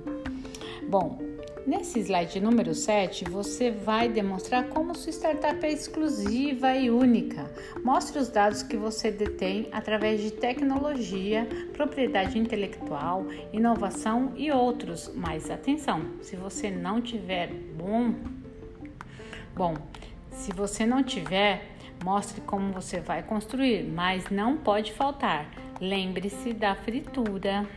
Bom, 0.87 1.17
Nesse 1.65 1.99
slide 1.99 2.39
número 2.39 2.75
7, 2.75 3.25
você 3.25 3.71
vai 3.71 4.07
demonstrar 4.07 4.65
como 4.69 4.95
sua 4.95 5.11
startup 5.11 5.65
é 5.65 5.71
exclusiva 5.71 6.75
e 6.75 6.91
única. 6.91 7.51
Mostre 7.83 8.19
os 8.19 8.29
dados 8.29 8.61
que 8.61 8.77
você 8.77 9.09
detém 9.09 9.67
através 9.71 10.21
de 10.21 10.29
tecnologia, 10.29 11.47
propriedade 11.73 12.37
intelectual, 12.37 13.25
inovação 13.51 14.31
e 14.35 14.51
outros. 14.51 15.11
Mas 15.15 15.49
atenção, 15.49 16.05
se 16.21 16.35
você 16.35 16.69
não 16.69 17.01
tiver 17.01 17.49
bom, 17.75 18.13
bom, 19.55 19.73
se 20.29 20.53
você 20.53 20.85
não 20.85 21.01
tiver, 21.01 21.71
mostre 22.03 22.41
como 22.41 22.71
você 22.73 22.99
vai 22.99 23.23
construir, 23.23 23.83
mas 23.83 24.29
não 24.29 24.55
pode 24.55 24.93
faltar. 24.93 25.49
Lembre-se 25.81 26.53
da 26.53 26.75
fritura. 26.75 27.67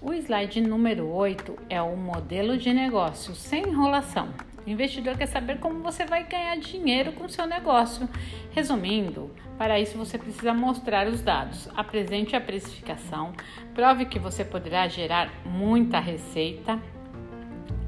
O 0.00 0.12
slide 0.12 0.60
número 0.60 1.08
8 1.08 1.58
é 1.68 1.82
o 1.82 1.96
modelo 1.96 2.56
de 2.56 2.72
negócio 2.72 3.34
sem 3.34 3.64
enrolação. 3.64 4.28
O 4.64 4.70
investidor 4.70 5.18
quer 5.18 5.26
saber 5.26 5.58
como 5.58 5.82
você 5.82 6.06
vai 6.06 6.22
ganhar 6.22 6.56
dinheiro 6.56 7.10
com 7.12 7.28
seu 7.28 7.48
negócio. 7.48 8.08
Resumindo, 8.52 9.28
para 9.56 9.80
isso 9.80 9.98
você 9.98 10.16
precisa 10.16 10.54
mostrar 10.54 11.08
os 11.08 11.20
dados, 11.20 11.68
apresente 11.76 12.36
a 12.36 12.40
precificação, 12.40 13.32
prove 13.74 14.04
que 14.04 14.20
você 14.20 14.44
poderá 14.44 14.86
gerar 14.86 15.32
muita 15.44 15.98
receita. 15.98 16.80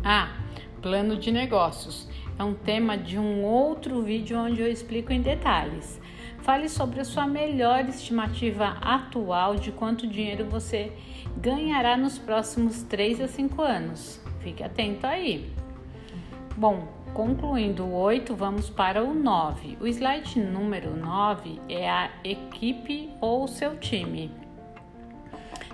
Ah, 0.02 0.36
plano 0.82 1.16
de 1.16 1.30
negócios 1.30 2.08
é 2.36 2.42
um 2.42 2.54
tema 2.54 2.98
de 2.98 3.20
um 3.20 3.44
outro 3.44 4.02
vídeo 4.02 4.36
onde 4.36 4.60
eu 4.60 4.68
explico 4.68 5.12
em 5.12 5.22
detalhes. 5.22 6.00
Fale 6.40 6.68
sobre 6.68 7.00
a 7.00 7.04
sua 7.04 7.26
melhor 7.26 7.88
estimativa 7.88 8.78
atual 8.80 9.54
de 9.54 9.70
quanto 9.70 10.08
dinheiro 10.08 10.46
você 10.46 10.92
ganhará 11.36 11.96
nos 11.96 12.18
próximos 12.18 12.82
3 12.82 13.20
a 13.22 13.28
5 13.28 13.62
anos. 13.62 14.20
Fique 14.40 14.62
atento 14.62 15.06
aí. 15.06 15.52
Bom, 16.56 16.88
concluindo 17.14 17.84
o 17.84 17.94
8, 17.94 18.34
vamos 18.34 18.70
para 18.70 19.02
o 19.04 19.14
9. 19.14 19.78
O 19.80 19.86
slide 19.86 20.40
número 20.40 20.96
9 20.96 21.60
é 21.68 21.88
a 21.88 22.10
equipe 22.24 23.10
ou 23.20 23.46
seu 23.48 23.76
time. 23.76 24.30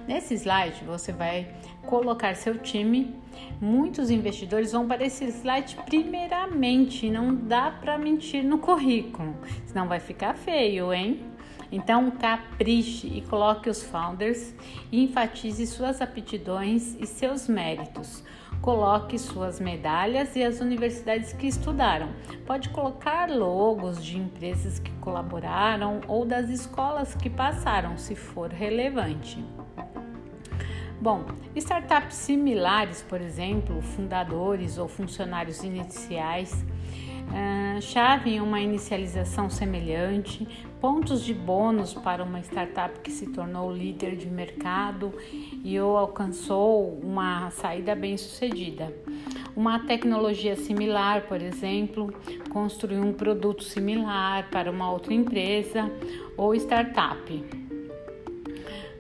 Nesse 0.06 0.34
slide 0.34 0.84
você 0.84 1.12
vai 1.12 1.48
colocar 1.84 2.34
seu 2.36 2.58
time. 2.58 3.14
Muitos 3.60 4.10
investidores 4.10 4.72
vão 4.72 4.86
para 4.86 5.04
esse 5.04 5.24
slide 5.26 5.76
primeiramente, 5.84 7.10
não 7.10 7.34
dá 7.34 7.70
para 7.70 7.98
mentir 7.98 8.44
no 8.44 8.58
currículo, 8.58 9.34
senão 9.66 9.88
vai 9.88 10.00
ficar 10.00 10.34
feio, 10.34 10.92
hein? 10.92 11.35
Então, 11.70 12.10
capriche 12.10 13.06
e 13.06 13.22
coloque 13.22 13.68
os 13.68 13.82
founders 13.82 14.54
e 14.90 15.02
enfatize 15.02 15.66
suas 15.66 16.00
aptidões 16.00 16.96
e 17.00 17.06
seus 17.06 17.48
méritos. 17.48 18.22
Coloque 18.60 19.18
suas 19.18 19.60
medalhas 19.60 20.34
e 20.36 20.42
as 20.42 20.60
universidades 20.60 21.32
que 21.32 21.46
estudaram. 21.46 22.08
Pode 22.46 22.68
colocar 22.70 23.30
logos 23.30 24.02
de 24.04 24.16
empresas 24.16 24.78
que 24.78 24.90
colaboraram 24.92 26.00
ou 26.08 26.24
das 26.24 26.48
escolas 26.48 27.14
que 27.14 27.28
passaram, 27.28 27.96
se 27.98 28.14
for 28.14 28.50
relevante. 28.50 29.44
Bom, 30.98 31.26
startups 31.54 32.16
similares, 32.16 33.02
por 33.02 33.20
exemplo, 33.20 33.82
fundadores 33.82 34.78
ou 34.78 34.88
funcionários 34.88 35.62
iniciais, 35.62 36.52
uh, 36.54 37.82
chave 37.82 38.30
em 38.30 38.40
uma 38.40 38.60
inicialização 38.60 39.50
semelhante, 39.50 40.48
pontos 40.80 41.22
de 41.22 41.34
bônus 41.34 41.92
para 41.92 42.24
uma 42.24 42.40
startup 42.40 42.98
que 43.00 43.10
se 43.10 43.26
tornou 43.26 43.70
líder 43.70 44.16
de 44.16 44.26
mercado 44.30 45.12
e 45.62 45.78
ou 45.78 45.98
alcançou 45.98 46.98
uma 47.02 47.50
saída 47.50 47.94
bem 47.94 48.16
sucedida. 48.16 48.90
Uma 49.54 49.80
tecnologia 49.80 50.56
similar, 50.56 51.26
por 51.26 51.42
exemplo, 51.42 52.12
construir 52.48 53.00
um 53.00 53.12
produto 53.12 53.64
similar 53.64 54.48
para 54.50 54.70
uma 54.70 54.90
outra 54.90 55.12
empresa 55.12 55.90
ou 56.38 56.54
startup. 56.54 57.65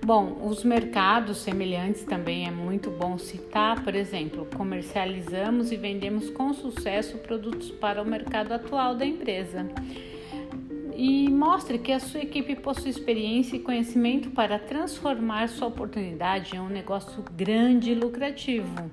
Bom, 0.06 0.38
os 0.44 0.62
mercados 0.62 1.38
semelhantes 1.38 2.04
também 2.04 2.46
é 2.46 2.50
muito 2.52 2.92
bom 2.92 3.18
citar, 3.18 3.82
por 3.82 3.92
exemplo, 3.92 4.46
comercializamos 4.56 5.72
e 5.72 5.76
vendemos 5.76 6.30
com 6.30 6.54
sucesso 6.54 7.18
produtos 7.18 7.72
para 7.72 8.00
o 8.00 8.06
mercado 8.06 8.52
atual 8.52 8.94
da 8.94 9.04
empresa. 9.04 9.68
E 10.94 11.28
mostre 11.28 11.76
que 11.76 11.90
a 11.90 11.98
sua 11.98 12.20
equipe 12.20 12.54
possui 12.54 12.90
experiência 12.90 13.56
e 13.56 13.58
conhecimento 13.58 14.30
para 14.30 14.60
transformar 14.60 15.48
sua 15.48 15.66
oportunidade 15.66 16.54
em 16.54 16.60
um 16.60 16.68
negócio 16.68 17.24
grande 17.34 17.90
e 17.90 17.94
lucrativo. 17.96 18.88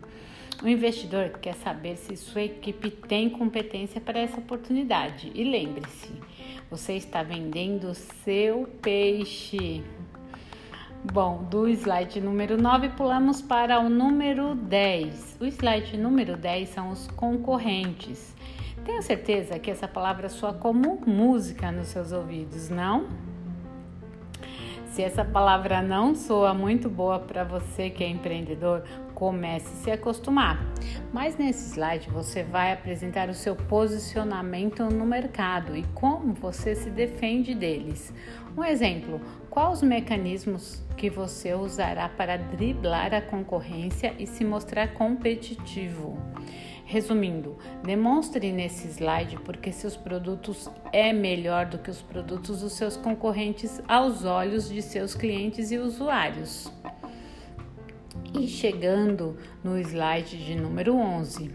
O 0.63 0.67
investidor 0.67 1.29
quer 1.39 1.53
saber 1.53 1.95
se 1.95 2.17
sua 2.17 2.41
equipe 2.41 2.89
tem 2.89 3.29
competência 3.29 4.01
para 4.01 4.17
essa 4.17 4.39
oportunidade. 4.39 5.31
E 5.35 5.43
lembre-se, 5.43 6.11
você 6.71 6.93
está 6.93 7.21
vendendo 7.21 7.93
seu 7.93 8.67
peixe. 8.81 9.83
Bom, 11.11 11.43
do 11.43 11.67
slide 11.67 12.21
número 12.21 12.55
9 12.55 12.89
pulamos 12.89 13.41
para 13.41 13.77
o 13.77 13.89
número 13.89 14.55
10. 14.55 15.37
O 15.41 15.45
slide 15.45 15.97
número 15.97 16.37
10 16.37 16.69
são 16.69 16.91
os 16.91 17.07
concorrentes. 17.07 18.33
Tenho 18.85 19.01
certeza 19.01 19.59
que 19.59 19.69
essa 19.69 19.85
palavra 19.85 20.29
soa 20.29 20.53
como 20.53 21.01
música 21.05 21.73
nos 21.73 21.87
seus 21.87 22.13
ouvidos, 22.13 22.69
não? 22.69 23.07
Se 24.93 25.01
essa 25.01 25.25
palavra 25.25 25.81
não 25.81 26.15
soa 26.15 26.53
muito 26.53 26.89
boa 26.89 27.19
para 27.19 27.43
você 27.43 27.89
que 27.89 28.03
é 28.03 28.07
empreendedor, 28.07 28.83
comece 29.13 29.67
a 29.67 29.83
se 29.83 29.91
acostumar. 29.91 30.59
Mas 31.11 31.35
nesse 31.35 31.71
slide 31.71 32.09
você 32.11 32.43
vai 32.43 32.71
apresentar 32.71 33.27
o 33.27 33.33
seu 33.33 33.55
posicionamento 33.55 34.83
no 34.85 35.05
mercado 35.05 35.75
e 35.75 35.83
como 35.95 36.33
você 36.33 36.75
se 36.75 36.89
defende 36.89 37.55
deles. 37.55 38.13
Um 38.55 38.63
exemplo: 38.63 39.19
quais 39.53 39.83
os 39.83 39.83
mecanismos 39.83 40.81
que 40.97 41.11
você 41.11 41.53
usará 41.53 42.09
para 42.09 42.37
driblar 42.37 43.13
a 43.13 43.21
concorrência 43.21 44.15
e 44.17 44.25
se 44.25 44.43
mostrar 44.43 44.95
competitivo? 44.95 46.17
Resumindo, 46.85 47.55
demonstre 47.83 48.51
nesse 48.51 48.87
slide 48.87 49.37
porque 49.45 49.71
seus 49.71 49.95
produtos 49.95 50.67
é 50.91 51.13
melhor 51.13 51.67
do 51.67 51.77
que 51.77 51.91
os 51.91 52.01
produtos 52.01 52.61
dos 52.61 52.73
seus 52.73 52.97
concorrentes 52.97 53.79
aos 53.87 54.25
olhos 54.25 54.67
de 54.67 54.81
seus 54.81 55.13
clientes 55.13 55.69
e 55.69 55.77
usuários. 55.77 56.73
E 58.33 58.47
chegando 58.47 59.37
no 59.63 59.77
slide 59.77 60.35
de 60.35 60.55
número 60.55 60.95
11, 60.95 61.51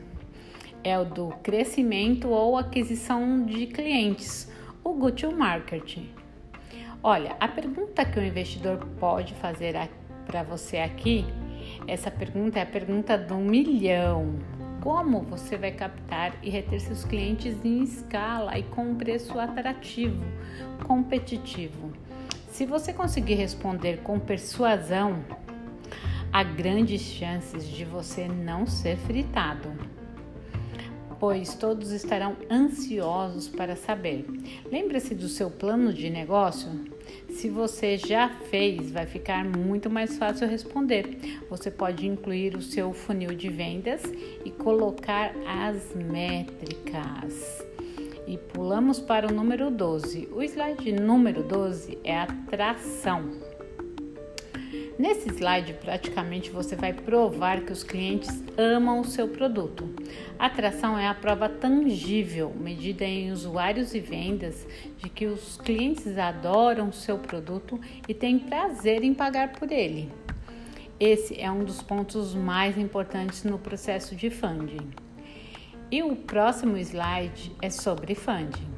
é 0.85 0.97
o 0.97 1.05
do 1.05 1.31
crescimento 1.43 2.29
ou 2.29 2.57
aquisição 2.57 3.45
de 3.45 3.67
clientes, 3.67 4.49
o 4.85 4.95
go-to-market. 4.95 5.99
Olha, 7.03 7.37
a 7.39 7.47
pergunta 7.47 8.05
que 8.05 8.19
o 8.19 8.25
investidor 8.25 8.85
pode 8.99 9.33
fazer 9.35 9.75
para 10.27 10.43
você 10.43 10.79
aqui, 10.79 11.25
essa 11.87 12.11
pergunta 12.11 12.59
é 12.59 12.63
a 12.63 12.67
pergunta 12.67 13.17
do 13.17 13.37
milhão. 13.37 14.35
Como 14.81 15.23
você 15.23 15.57
vai 15.57 15.71
captar 15.71 16.35
e 16.43 16.51
reter 16.51 16.81
seus 16.81 17.05
clientes 17.05 17.65
em 17.65 17.83
escala 17.83 18.59
e 18.59 18.65
com 18.65 18.91
um 18.91 18.95
preço 18.97 19.39
atrativo, 19.39 20.25
competitivo? 20.87 21.93
Se 22.49 22.67
você 22.67 22.93
conseguir 22.93 23.35
responder 23.35 23.99
com 23.99 24.19
persuasão, 24.19 25.25
há 26.33 26.43
grandes 26.43 27.01
chances 27.03 27.65
de 27.69 27.85
você 27.85 28.27
não 28.27 28.67
ser 28.67 28.97
fritado 28.97 29.73
pois 31.19 31.55
todos 31.55 31.91
estarão 31.91 32.37
ansiosos 32.51 33.49
para 33.49 33.77
saber. 33.77 34.25
Lembre-se 34.71 35.15
do 35.15 35.29
seu 35.29 35.51
plano 35.51 35.93
de 35.93 36.11
negócio? 36.11 36.69
Se 37.31 37.49
você 37.49 37.97
já 37.97 38.29
fez, 38.51 38.91
vai 38.91 39.07
ficar 39.07 39.45
muito 39.45 39.89
mais 39.89 40.17
fácil 40.19 40.49
responder. 40.49 41.39
Você 41.49 41.71
pode 41.71 42.07
incluir 42.07 42.55
o 42.55 42.63
seu 42.63 42.93
funil 42.93 43.35
de 43.35 43.49
vendas 43.49 44.03
e 44.45 44.51
colocar 44.51 45.33
as 45.47 45.95
métricas. 45.95 47.65
E 48.27 48.37
pulamos 48.37 49.01
para 49.01 49.27
o 49.27 49.35
número 49.35 49.71
12. 49.71 50.29
O 50.33 50.43
slide 50.43 50.93
número 50.93 51.43
12 51.43 51.99
é 52.05 52.19
atração. 52.19 53.48
Nesse 54.99 55.29
slide, 55.29 55.75
praticamente 55.75 56.51
você 56.51 56.75
vai 56.75 56.93
provar 56.93 57.61
que 57.61 57.71
os 57.71 57.85
clientes 57.85 58.43
amam 58.57 58.99
o 58.99 59.05
seu 59.05 59.29
produto. 59.29 59.89
A 60.37 60.47
atração 60.47 60.99
é 60.99 61.07
a 61.07 61.15
prova 61.15 61.49
tangível, 61.49 62.53
medida 62.59 63.05
em 63.05 63.31
usuários 63.31 63.95
e 63.95 64.01
vendas, 64.01 64.67
de 64.97 65.09
que 65.09 65.27
os 65.27 65.57
clientes 65.59 66.19
adoram 66.19 66.89
o 66.89 66.93
seu 66.93 67.17
produto 67.17 67.81
e 68.09 68.13
têm 68.13 68.41
prazer 68.41 69.05
em 69.05 69.15
pagar 69.15 69.53
por 69.53 69.71
ele. 69.71 70.11
Esse 70.99 71.41
é 71.41 71.49
um 71.49 71.63
dos 71.63 71.81
pontos 71.81 72.35
mais 72.35 72.77
importantes 72.77 73.45
no 73.45 73.57
processo 73.57 74.17
de 74.17 74.31
funding. 74.31 74.91
E 75.93 76.03
o 76.03 76.17
próximo 76.17 76.77
slide 76.77 77.53
é 77.63 77.71
sobre 77.71 78.17
funding. 78.17 78.78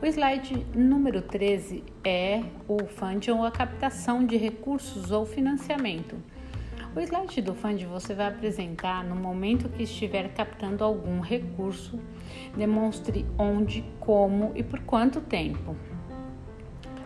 O 0.00 0.06
slide 0.06 0.64
número 0.76 1.20
13 1.20 1.82
é 2.04 2.44
o 2.68 2.86
funding 2.86 3.32
ou 3.32 3.44
a 3.44 3.50
captação 3.50 4.24
de 4.24 4.36
recursos 4.36 5.10
ou 5.10 5.26
financiamento. 5.26 6.14
O 6.94 7.00
slide 7.00 7.42
do 7.42 7.52
fund 7.52 7.84
você 7.84 8.14
vai 8.14 8.28
apresentar 8.28 9.02
no 9.02 9.16
momento 9.16 9.68
que 9.68 9.82
estiver 9.82 10.32
captando 10.34 10.84
algum 10.84 11.18
recurso. 11.18 11.98
Demonstre 12.56 13.26
onde, 13.36 13.84
como 13.98 14.52
e 14.54 14.62
por 14.62 14.78
quanto 14.82 15.20
tempo. 15.20 15.74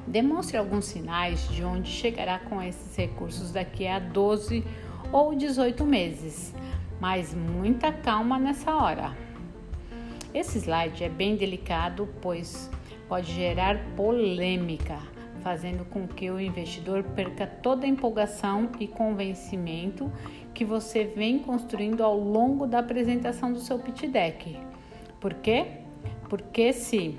Demonstre 0.06 0.58
alguns 0.58 0.84
sinais 0.84 1.48
de 1.48 1.64
onde 1.64 1.88
chegará 1.88 2.40
com 2.40 2.60
esses 2.60 2.94
recursos 2.94 3.52
daqui 3.52 3.86
a 3.86 3.98
12 3.98 4.62
ou 5.10 5.34
18 5.34 5.82
meses, 5.86 6.54
mas 7.00 7.34
muita 7.34 7.90
calma 7.90 8.38
nessa 8.38 8.70
hora. 8.74 9.16
Esse 10.34 10.58
slide 10.58 11.02
é 11.02 11.08
bem 11.08 11.36
delicado, 11.36 12.06
pois 12.20 12.70
pode 13.12 13.30
gerar 13.30 13.78
polêmica, 13.94 14.98
fazendo 15.42 15.84
com 15.84 16.08
que 16.08 16.30
o 16.30 16.40
investidor 16.40 17.02
perca 17.02 17.46
toda 17.46 17.84
a 17.84 17.86
empolgação 17.86 18.70
e 18.80 18.88
convencimento 18.88 20.10
que 20.54 20.64
você 20.64 21.04
vem 21.04 21.38
construindo 21.38 22.02
ao 22.02 22.18
longo 22.18 22.66
da 22.66 22.78
apresentação 22.78 23.52
do 23.52 23.58
seu 23.58 23.78
pitch 23.78 24.04
deck. 24.04 24.58
Por 25.20 25.34
quê? 25.34 25.66
Porque 26.30 26.72
se 26.72 27.18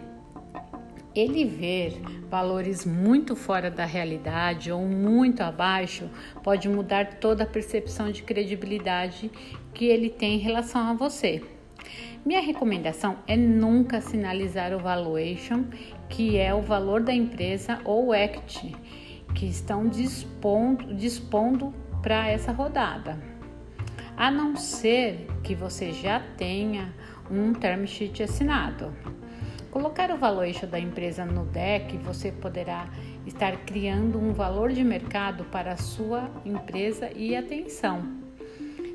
ele 1.13 1.45
ver 1.45 2.01
valores 2.27 2.87
muito 2.87 3.35
fora 3.35 3.69
da 3.69 3.85
realidade 3.85 4.71
ou 4.71 4.81
muito 4.87 5.41
abaixo, 5.41 6.09
pode 6.41 6.67
mudar 6.67 7.19
toda 7.19 7.43
a 7.43 7.47
percepção 7.47 8.11
de 8.11 8.23
credibilidade 8.23 9.29
que 9.75 9.85
ele 9.85 10.09
tem 10.09 10.37
em 10.37 10.39
relação 10.39 10.89
a 10.89 10.93
você. 10.95 11.43
Minha 12.25 12.41
recomendação 12.41 13.17
é 13.27 13.35
nunca 13.35 14.01
sinalizar 14.01 14.73
o 14.73 14.79
valuation, 14.79 15.65
que 16.09 16.37
é 16.37 16.53
o 16.53 16.61
valor 16.61 17.01
da 17.01 17.13
empresa 17.13 17.79
ou 17.83 18.13
equity 18.13 18.75
que 19.33 19.45
estão 19.45 19.87
dispondo, 19.87 20.93
dispondo 20.93 21.73
para 22.01 22.27
essa 22.27 22.51
rodada. 22.51 23.17
A 24.15 24.29
não 24.29 24.55
ser 24.55 25.27
que 25.43 25.55
você 25.55 25.91
já 25.91 26.19
tenha 26.37 26.93
um 27.29 27.53
term 27.53 27.85
sheet 27.85 28.23
assinado. 28.23 28.93
Colocar 29.71 30.11
o 30.11 30.17
valuation 30.17 30.67
da 30.67 30.79
empresa 30.79 31.25
no 31.25 31.45
deck, 31.45 31.97
você 31.97 32.31
poderá 32.31 32.87
estar 33.25 33.57
criando 33.65 34.19
um 34.19 34.31
valor 34.31 34.71
de 34.71 34.83
mercado 34.83 35.45
para 35.45 35.71
a 35.73 35.77
sua 35.77 36.29
empresa 36.45 37.09
e 37.15 37.35
atenção. 37.35 38.03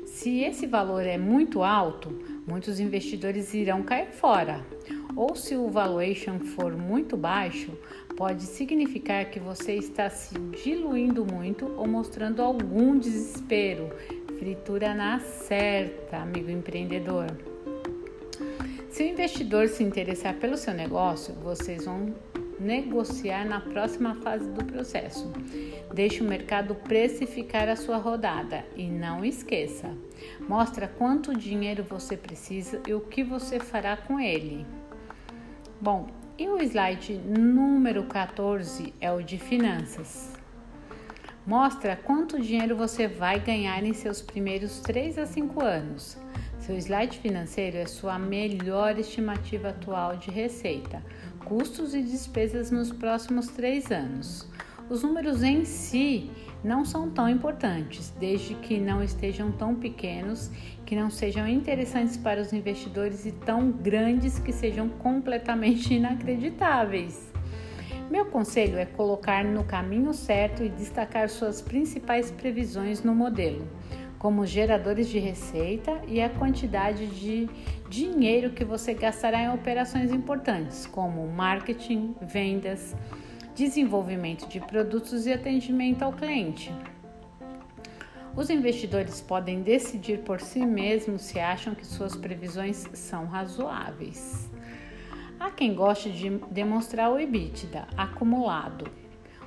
Se 0.05 0.39
esse 0.39 0.65
valor 0.65 1.05
é 1.05 1.17
muito 1.17 1.63
alto, 1.63 2.17
muitos 2.47 2.79
investidores 2.79 3.53
irão 3.53 3.83
cair 3.83 4.11
fora. 4.11 4.65
Ou 5.15 5.35
se 5.35 5.55
o 5.55 5.69
valuation 5.69 6.39
for 6.39 6.75
muito 6.75 7.17
baixo, 7.17 7.71
pode 8.15 8.43
significar 8.43 9.25
que 9.25 9.39
você 9.39 9.73
está 9.73 10.09
se 10.09 10.37
diluindo 10.63 11.25
muito 11.25 11.65
ou 11.77 11.87
mostrando 11.87 12.41
algum 12.41 12.97
desespero. 12.97 13.89
Fritura 14.37 14.93
na 14.93 15.19
certa, 15.19 16.17
amigo 16.17 16.49
empreendedor. 16.49 17.27
Se 18.89 19.03
o 19.03 19.07
investidor 19.07 19.67
se 19.67 19.83
interessar 19.83 20.35
pelo 20.35 20.57
seu 20.57 20.73
negócio, 20.73 21.33
vocês 21.35 21.85
vão 21.85 22.13
negociar 22.59 23.45
na 23.45 23.59
próxima 23.59 24.15
fase 24.15 24.49
do 24.49 24.65
processo. 24.65 25.31
Deixe 25.93 26.21
o 26.21 26.27
mercado 26.27 26.75
precificar 26.75 27.69
a 27.69 27.75
sua 27.75 27.97
rodada 27.97 28.65
e 28.75 28.87
não 28.87 29.23
esqueça, 29.23 29.95
mostra 30.47 30.87
quanto 30.87 31.37
dinheiro 31.37 31.83
você 31.83 32.17
precisa 32.17 32.81
e 32.87 32.93
o 32.93 33.01
que 33.01 33.23
você 33.23 33.59
fará 33.59 33.95
com 33.95 34.19
ele. 34.19 34.65
Bom, 35.81 36.07
e 36.37 36.47
o 36.47 36.61
slide 36.61 37.17
número 37.17 38.03
14 38.05 38.93
é 39.01 39.11
o 39.11 39.21
de 39.21 39.37
finanças. 39.37 40.33
Mostra 41.45 41.95
quanto 41.95 42.39
dinheiro 42.39 42.75
você 42.75 43.07
vai 43.07 43.39
ganhar 43.39 43.83
em 43.83 43.93
seus 43.93 44.21
primeiros 44.21 44.79
3 44.81 45.17
a 45.17 45.25
5 45.25 45.63
anos. 45.63 46.17
Seu 46.59 46.77
slide 46.77 47.17
financeiro 47.17 47.77
é 47.77 47.85
sua 47.85 48.19
melhor 48.19 48.99
estimativa 48.99 49.69
atual 49.69 50.17
de 50.17 50.29
receita, 50.29 51.03
custos 51.45 51.93
e 51.93 52.01
despesas 52.01 52.71
nos 52.71 52.91
próximos 52.91 53.47
três 53.47 53.91
anos. 53.91 54.47
Os 54.89 55.03
números 55.03 55.43
em 55.43 55.65
si 55.65 56.31
não 56.63 56.83
são 56.83 57.09
tão 57.09 57.29
importantes, 57.29 58.13
desde 58.19 58.55
que 58.55 58.79
não 58.79 59.03
estejam 59.03 59.51
tão 59.51 59.75
pequenos, 59.75 60.49
que 60.85 60.95
não 60.95 61.09
sejam 61.09 61.47
interessantes 61.47 62.17
para 62.17 62.41
os 62.41 62.51
investidores 62.51 63.25
e 63.25 63.31
tão 63.31 63.71
grandes 63.71 64.39
que 64.39 64.51
sejam 64.51 64.89
completamente 64.89 65.93
inacreditáveis. 65.95 67.31
Meu 68.09 68.25
conselho 68.25 68.77
é 68.77 68.85
colocar 68.85 69.43
no 69.43 69.63
caminho 69.63 70.13
certo 70.13 70.63
e 70.63 70.69
destacar 70.69 71.29
suas 71.29 71.61
principais 71.61 72.31
previsões 72.31 73.03
no 73.03 73.13
modelo 73.13 73.67
como 74.19 74.45
geradores 74.45 75.07
de 75.07 75.17
receita 75.17 76.01
e 76.05 76.21
a 76.21 76.29
quantidade 76.29 77.07
de 77.07 77.49
dinheiro 77.89 78.51
que 78.51 78.63
você 78.63 78.93
gastará 78.93 79.41
em 79.41 79.49
operações 79.49 80.11
importantes, 80.11 80.85
como 80.85 81.27
marketing, 81.27 82.15
vendas, 82.21 82.95
desenvolvimento 83.55 84.47
de 84.47 84.59
produtos 84.59 85.25
e 85.25 85.33
atendimento 85.33 86.03
ao 86.03 86.13
cliente. 86.13 86.71
Os 88.35 88.49
investidores 88.49 89.19
podem 89.19 89.63
decidir 89.63 90.19
por 90.19 90.39
si 90.39 90.63
mesmos 90.65 91.23
se 91.23 91.39
acham 91.39 91.73
que 91.73 91.85
suas 91.85 92.15
previsões 92.15 92.87
são 92.93 93.25
razoáveis. 93.25 94.49
Há 95.39 95.49
quem 95.49 95.73
goste 95.73 96.11
de 96.11 96.29
demonstrar 96.51 97.11
o 97.11 97.19
EBITDA 97.19 97.87
acumulado, 97.97 98.89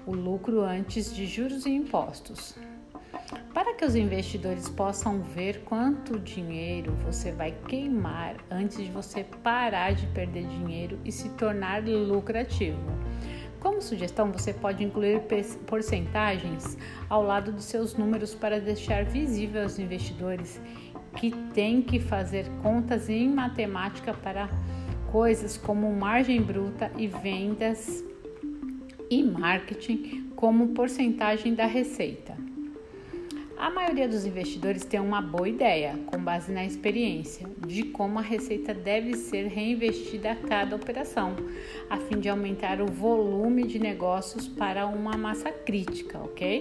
o 0.04 0.12
lucro 0.12 0.62
antes 0.62 1.14
de 1.14 1.26
juros 1.26 1.64
e 1.64 1.70
impostos. 1.70 2.56
Para 3.54 3.74
que 3.74 3.84
os 3.84 3.94
investidores 3.94 4.68
possam 4.68 5.20
ver 5.20 5.62
quanto 5.64 6.18
dinheiro 6.18 6.92
você 7.04 7.32
vai 7.32 7.52
queimar 7.68 8.36
antes 8.50 8.78
de 8.78 8.90
você 8.90 9.24
parar 9.42 9.94
de 9.94 10.06
perder 10.08 10.46
dinheiro 10.46 10.98
e 11.04 11.12
se 11.12 11.28
tornar 11.30 11.82
lucrativo. 11.84 12.78
Como 13.60 13.80
sugestão, 13.80 14.32
você 14.32 14.52
pode 14.52 14.82
incluir 14.82 15.22
porcentagens 15.66 16.76
ao 17.08 17.22
lado 17.22 17.52
dos 17.52 17.64
seus 17.64 17.94
números 17.94 18.34
para 18.34 18.60
deixar 18.60 19.04
visível 19.04 19.62
aos 19.62 19.78
investidores 19.78 20.60
que 21.16 21.30
têm 21.54 21.80
que 21.80 22.00
fazer 22.00 22.48
contas 22.62 23.08
em 23.08 23.28
matemática 23.28 24.12
para 24.14 24.48
coisas 25.12 25.56
como 25.56 25.94
margem 25.94 26.42
bruta 26.42 26.90
e 26.96 27.06
vendas 27.06 28.02
e 29.08 29.22
marketing 29.22 30.32
como 30.34 30.68
porcentagem 30.68 31.54
da 31.54 31.66
receita. 31.66 32.41
A 33.62 33.70
maioria 33.70 34.08
dos 34.08 34.26
investidores 34.26 34.84
tem 34.84 34.98
uma 34.98 35.22
boa 35.22 35.48
ideia, 35.48 35.96
com 36.06 36.18
base 36.18 36.50
na 36.50 36.64
experiência, 36.64 37.48
de 37.64 37.84
como 37.84 38.18
a 38.18 38.20
receita 38.20 38.74
deve 38.74 39.14
ser 39.14 39.46
reinvestida 39.46 40.32
a 40.32 40.34
cada 40.34 40.74
operação, 40.74 41.36
a 41.88 41.96
fim 41.96 42.18
de 42.18 42.28
aumentar 42.28 42.80
o 42.80 42.86
volume 42.86 43.64
de 43.64 43.78
negócios 43.78 44.48
para 44.48 44.84
uma 44.88 45.16
massa 45.16 45.52
crítica, 45.52 46.18
ok? 46.18 46.60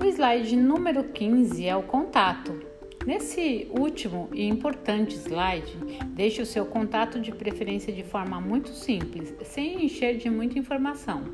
O 0.00 0.04
slide 0.04 0.54
número 0.54 1.02
15 1.02 1.66
é 1.66 1.74
o 1.74 1.82
contato. 1.82 2.70
Nesse 3.04 3.66
último 3.72 4.28
e 4.32 4.46
importante 4.46 5.16
slide, 5.16 5.76
deixe 6.10 6.40
o 6.40 6.46
seu 6.46 6.64
contato 6.64 7.18
de 7.18 7.32
preferência 7.32 7.92
de 7.92 8.04
forma 8.04 8.40
muito 8.40 8.68
simples, 8.68 9.34
sem 9.42 9.84
encher 9.84 10.16
de 10.16 10.30
muita 10.30 10.60
informação. 10.60 11.24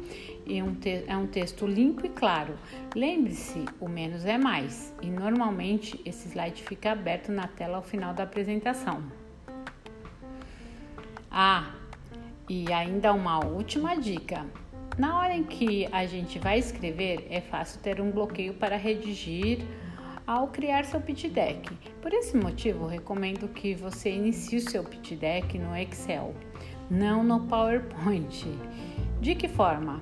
E 0.47 0.63
um 0.63 0.77
é 1.07 1.17
um 1.17 1.27
texto 1.27 1.67
limpo 1.67 2.07
e 2.07 2.09
claro. 2.09 2.55
Lembre-se, 2.95 3.65
o 3.81 3.89
menos 3.89 4.25
é 4.25 4.39
mais. 4.39 4.95
E 5.03 5.09
normalmente 5.09 6.01
esse 6.05 6.29
slide 6.29 6.63
fica 6.63 6.93
aberto 6.93 7.33
na 7.33 7.49
tela 7.49 7.79
ao 7.79 7.83
final 7.83 8.15
da 8.15 8.23
apresentação. 8.23 9.03
Ah, 11.31 11.75
e 12.49 12.73
ainda 12.73 13.13
uma 13.13 13.45
última 13.45 13.97
dica. 13.97 14.47
Na 14.97 15.19
hora 15.19 15.35
em 15.35 15.43
que 15.43 15.89
a 15.93 16.07
gente 16.07 16.39
vai 16.39 16.59
escrever, 16.59 17.27
é 17.29 17.41
fácil 17.41 17.81
ter 17.83 18.01
um 18.01 18.11
bloqueio 18.11 18.55
para 18.55 18.77
redigir 18.77 19.59
ao 20.27 20.49
criar 20.49 20.85
seu 20.85 21.01
pitch 21.01 21.27
deck. 21.27 21.71
Por 22.01 22.13
esse 22.13 22.37
motivo, 22.37 22.87
recomendo 22.87 23.49
que 23.49 23.75
você 23.75 24.11
inicie 24.11 24.59
o 24.59 24.71
seu 24.71 24.83
pitch 24.83 25.13
deck 25.13 25.59
no 25.59 25.77
Excel, 25.77 26.35
não 26.89 27.23
no 27.23 27.41
PowerPoint. 27.47 28.47
De 29.21 29.35
que 29.35 29.49
forma? 29.49 30.01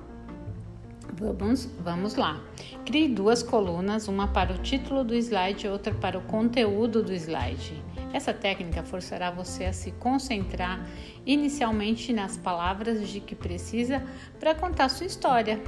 Vamos, 1.17 1.65
vamos 1.79 2.15
lá. 2.15 2.41
Crie 2.85 3.07
duas 3.07 3.41
colunas, 3.41 4.09
uma 4.09 4.27
para 4.27 4.53
o 4.53 4.57
título 4.57 5.01
do 5.01 5.15
slide 5.15 5.65
e 5.65 5.69
outra 5.69 5.93
para 5.93 6.17
o 6.17 6.21
conteúdo 6.23 7.01
do 7.01 7.13
slide. 7.13 7.81
Essa 8.11 8.33
técnica 8.33 8.83
forçará 8.83 9.31
você 9.31 9.63
a 9.65 9.73
se 9.73 9.91
concentrar 9.93 10.85
inicialmente 11.25 12.11
nas 12.11 12.35
palavras 12.35 13.07
de 13.07 13.21
que 13.21 13.33
precisa 13.33 14.03
para 14.39 14.53
contar 14.53 14.89
sua 14.89 15.05
história. 15.05 15.61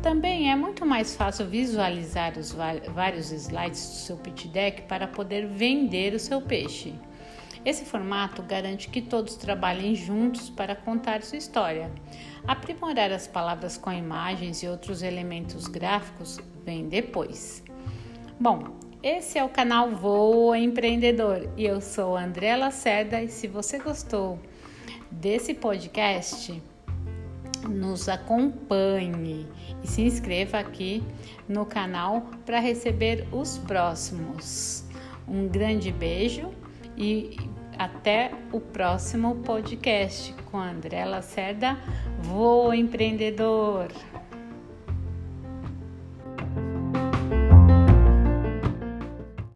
Também 0.00 0.50
é 0.50 0.54
muito 0.54 0.86
mais 0.86 1.16
fácil 1.16 1.46
visualizar 1.46 2.38
os 2.38 2.52
vários 2.52 3.32
slides 3.32 3.80
do 3.80 3.94
seu 3.94 4.16
pitch 4.16 4.46
deck 4.46 4.82
para 4.82 5.08
poder 5.08 5.46
vender 5.46 6.14
o 6.14 6.20
seu 6.20 6.40
peixe. 6.40 6.94
Esse 7.64 7.84
formato 7.84 8.42
garante 8.42 8.88
que 8.88 9.00
todos 9.00 9.36
trabalhem 9.36 9.94
juntos 9.94 10.50
para 10.50 10.74
contar 10.74 11.22
sua 11.22 11.38
história. 11.38 11.92
Aprimorar 12.44 13.12
as 13.12 13.28
palavras 13.28 13.78
com 13.78 13.92
imagens 13.92 14.64
e 14.64 14.68
outros 14.68 15.00
elementos 15.00 15.68
gráficos 15.68 16.40
vem 16.64 16.88
depois. 16.88 17.62
Bom, 18.38 18.64
esse 19.00 19.38
é 19.38 19.44
o 19.44 19.48
canal 19.48 19.90
Voa 19.90 20.58
Empreendedor 20.58 21.48
e 21.56 21.64
eu 21.64 21.80
sou 21.80 22.16
André 22.16 22.56
Lacerda 22.56 23.22
e 23.22 23.28
se 23.28 23.46
você 23.46 23.78
gostou 23.78 24.40
desse 25.08 25.54
podcast, 25.54 26.60
nos 27.68 28.08
acompanhe 28.08 29.46
e 29.84 29.86
se 29.86 30.02
inscreva 30.02 30.58
aqui 30.58 31.00
no 31.48 31.64
canal 31.64 32.26
para 32.44 32.58
receber 32.58 33.28
os 33.30 33.56
próximos. 33.58 34.84
Um 35.28 35.46
grande 35.46 35.92
beijo 35.92 36.50
e 36.96 37.36
até 37.78 38.30
o 38.52 38.60
próximo 38.60 39.36
podcast 39.36 40.34
com 40.50 40.58
André 40.58 41.04
Lacerda, 41.04 41.76
Voa 42.20 42.76
Empreendedor. 42.76 43.88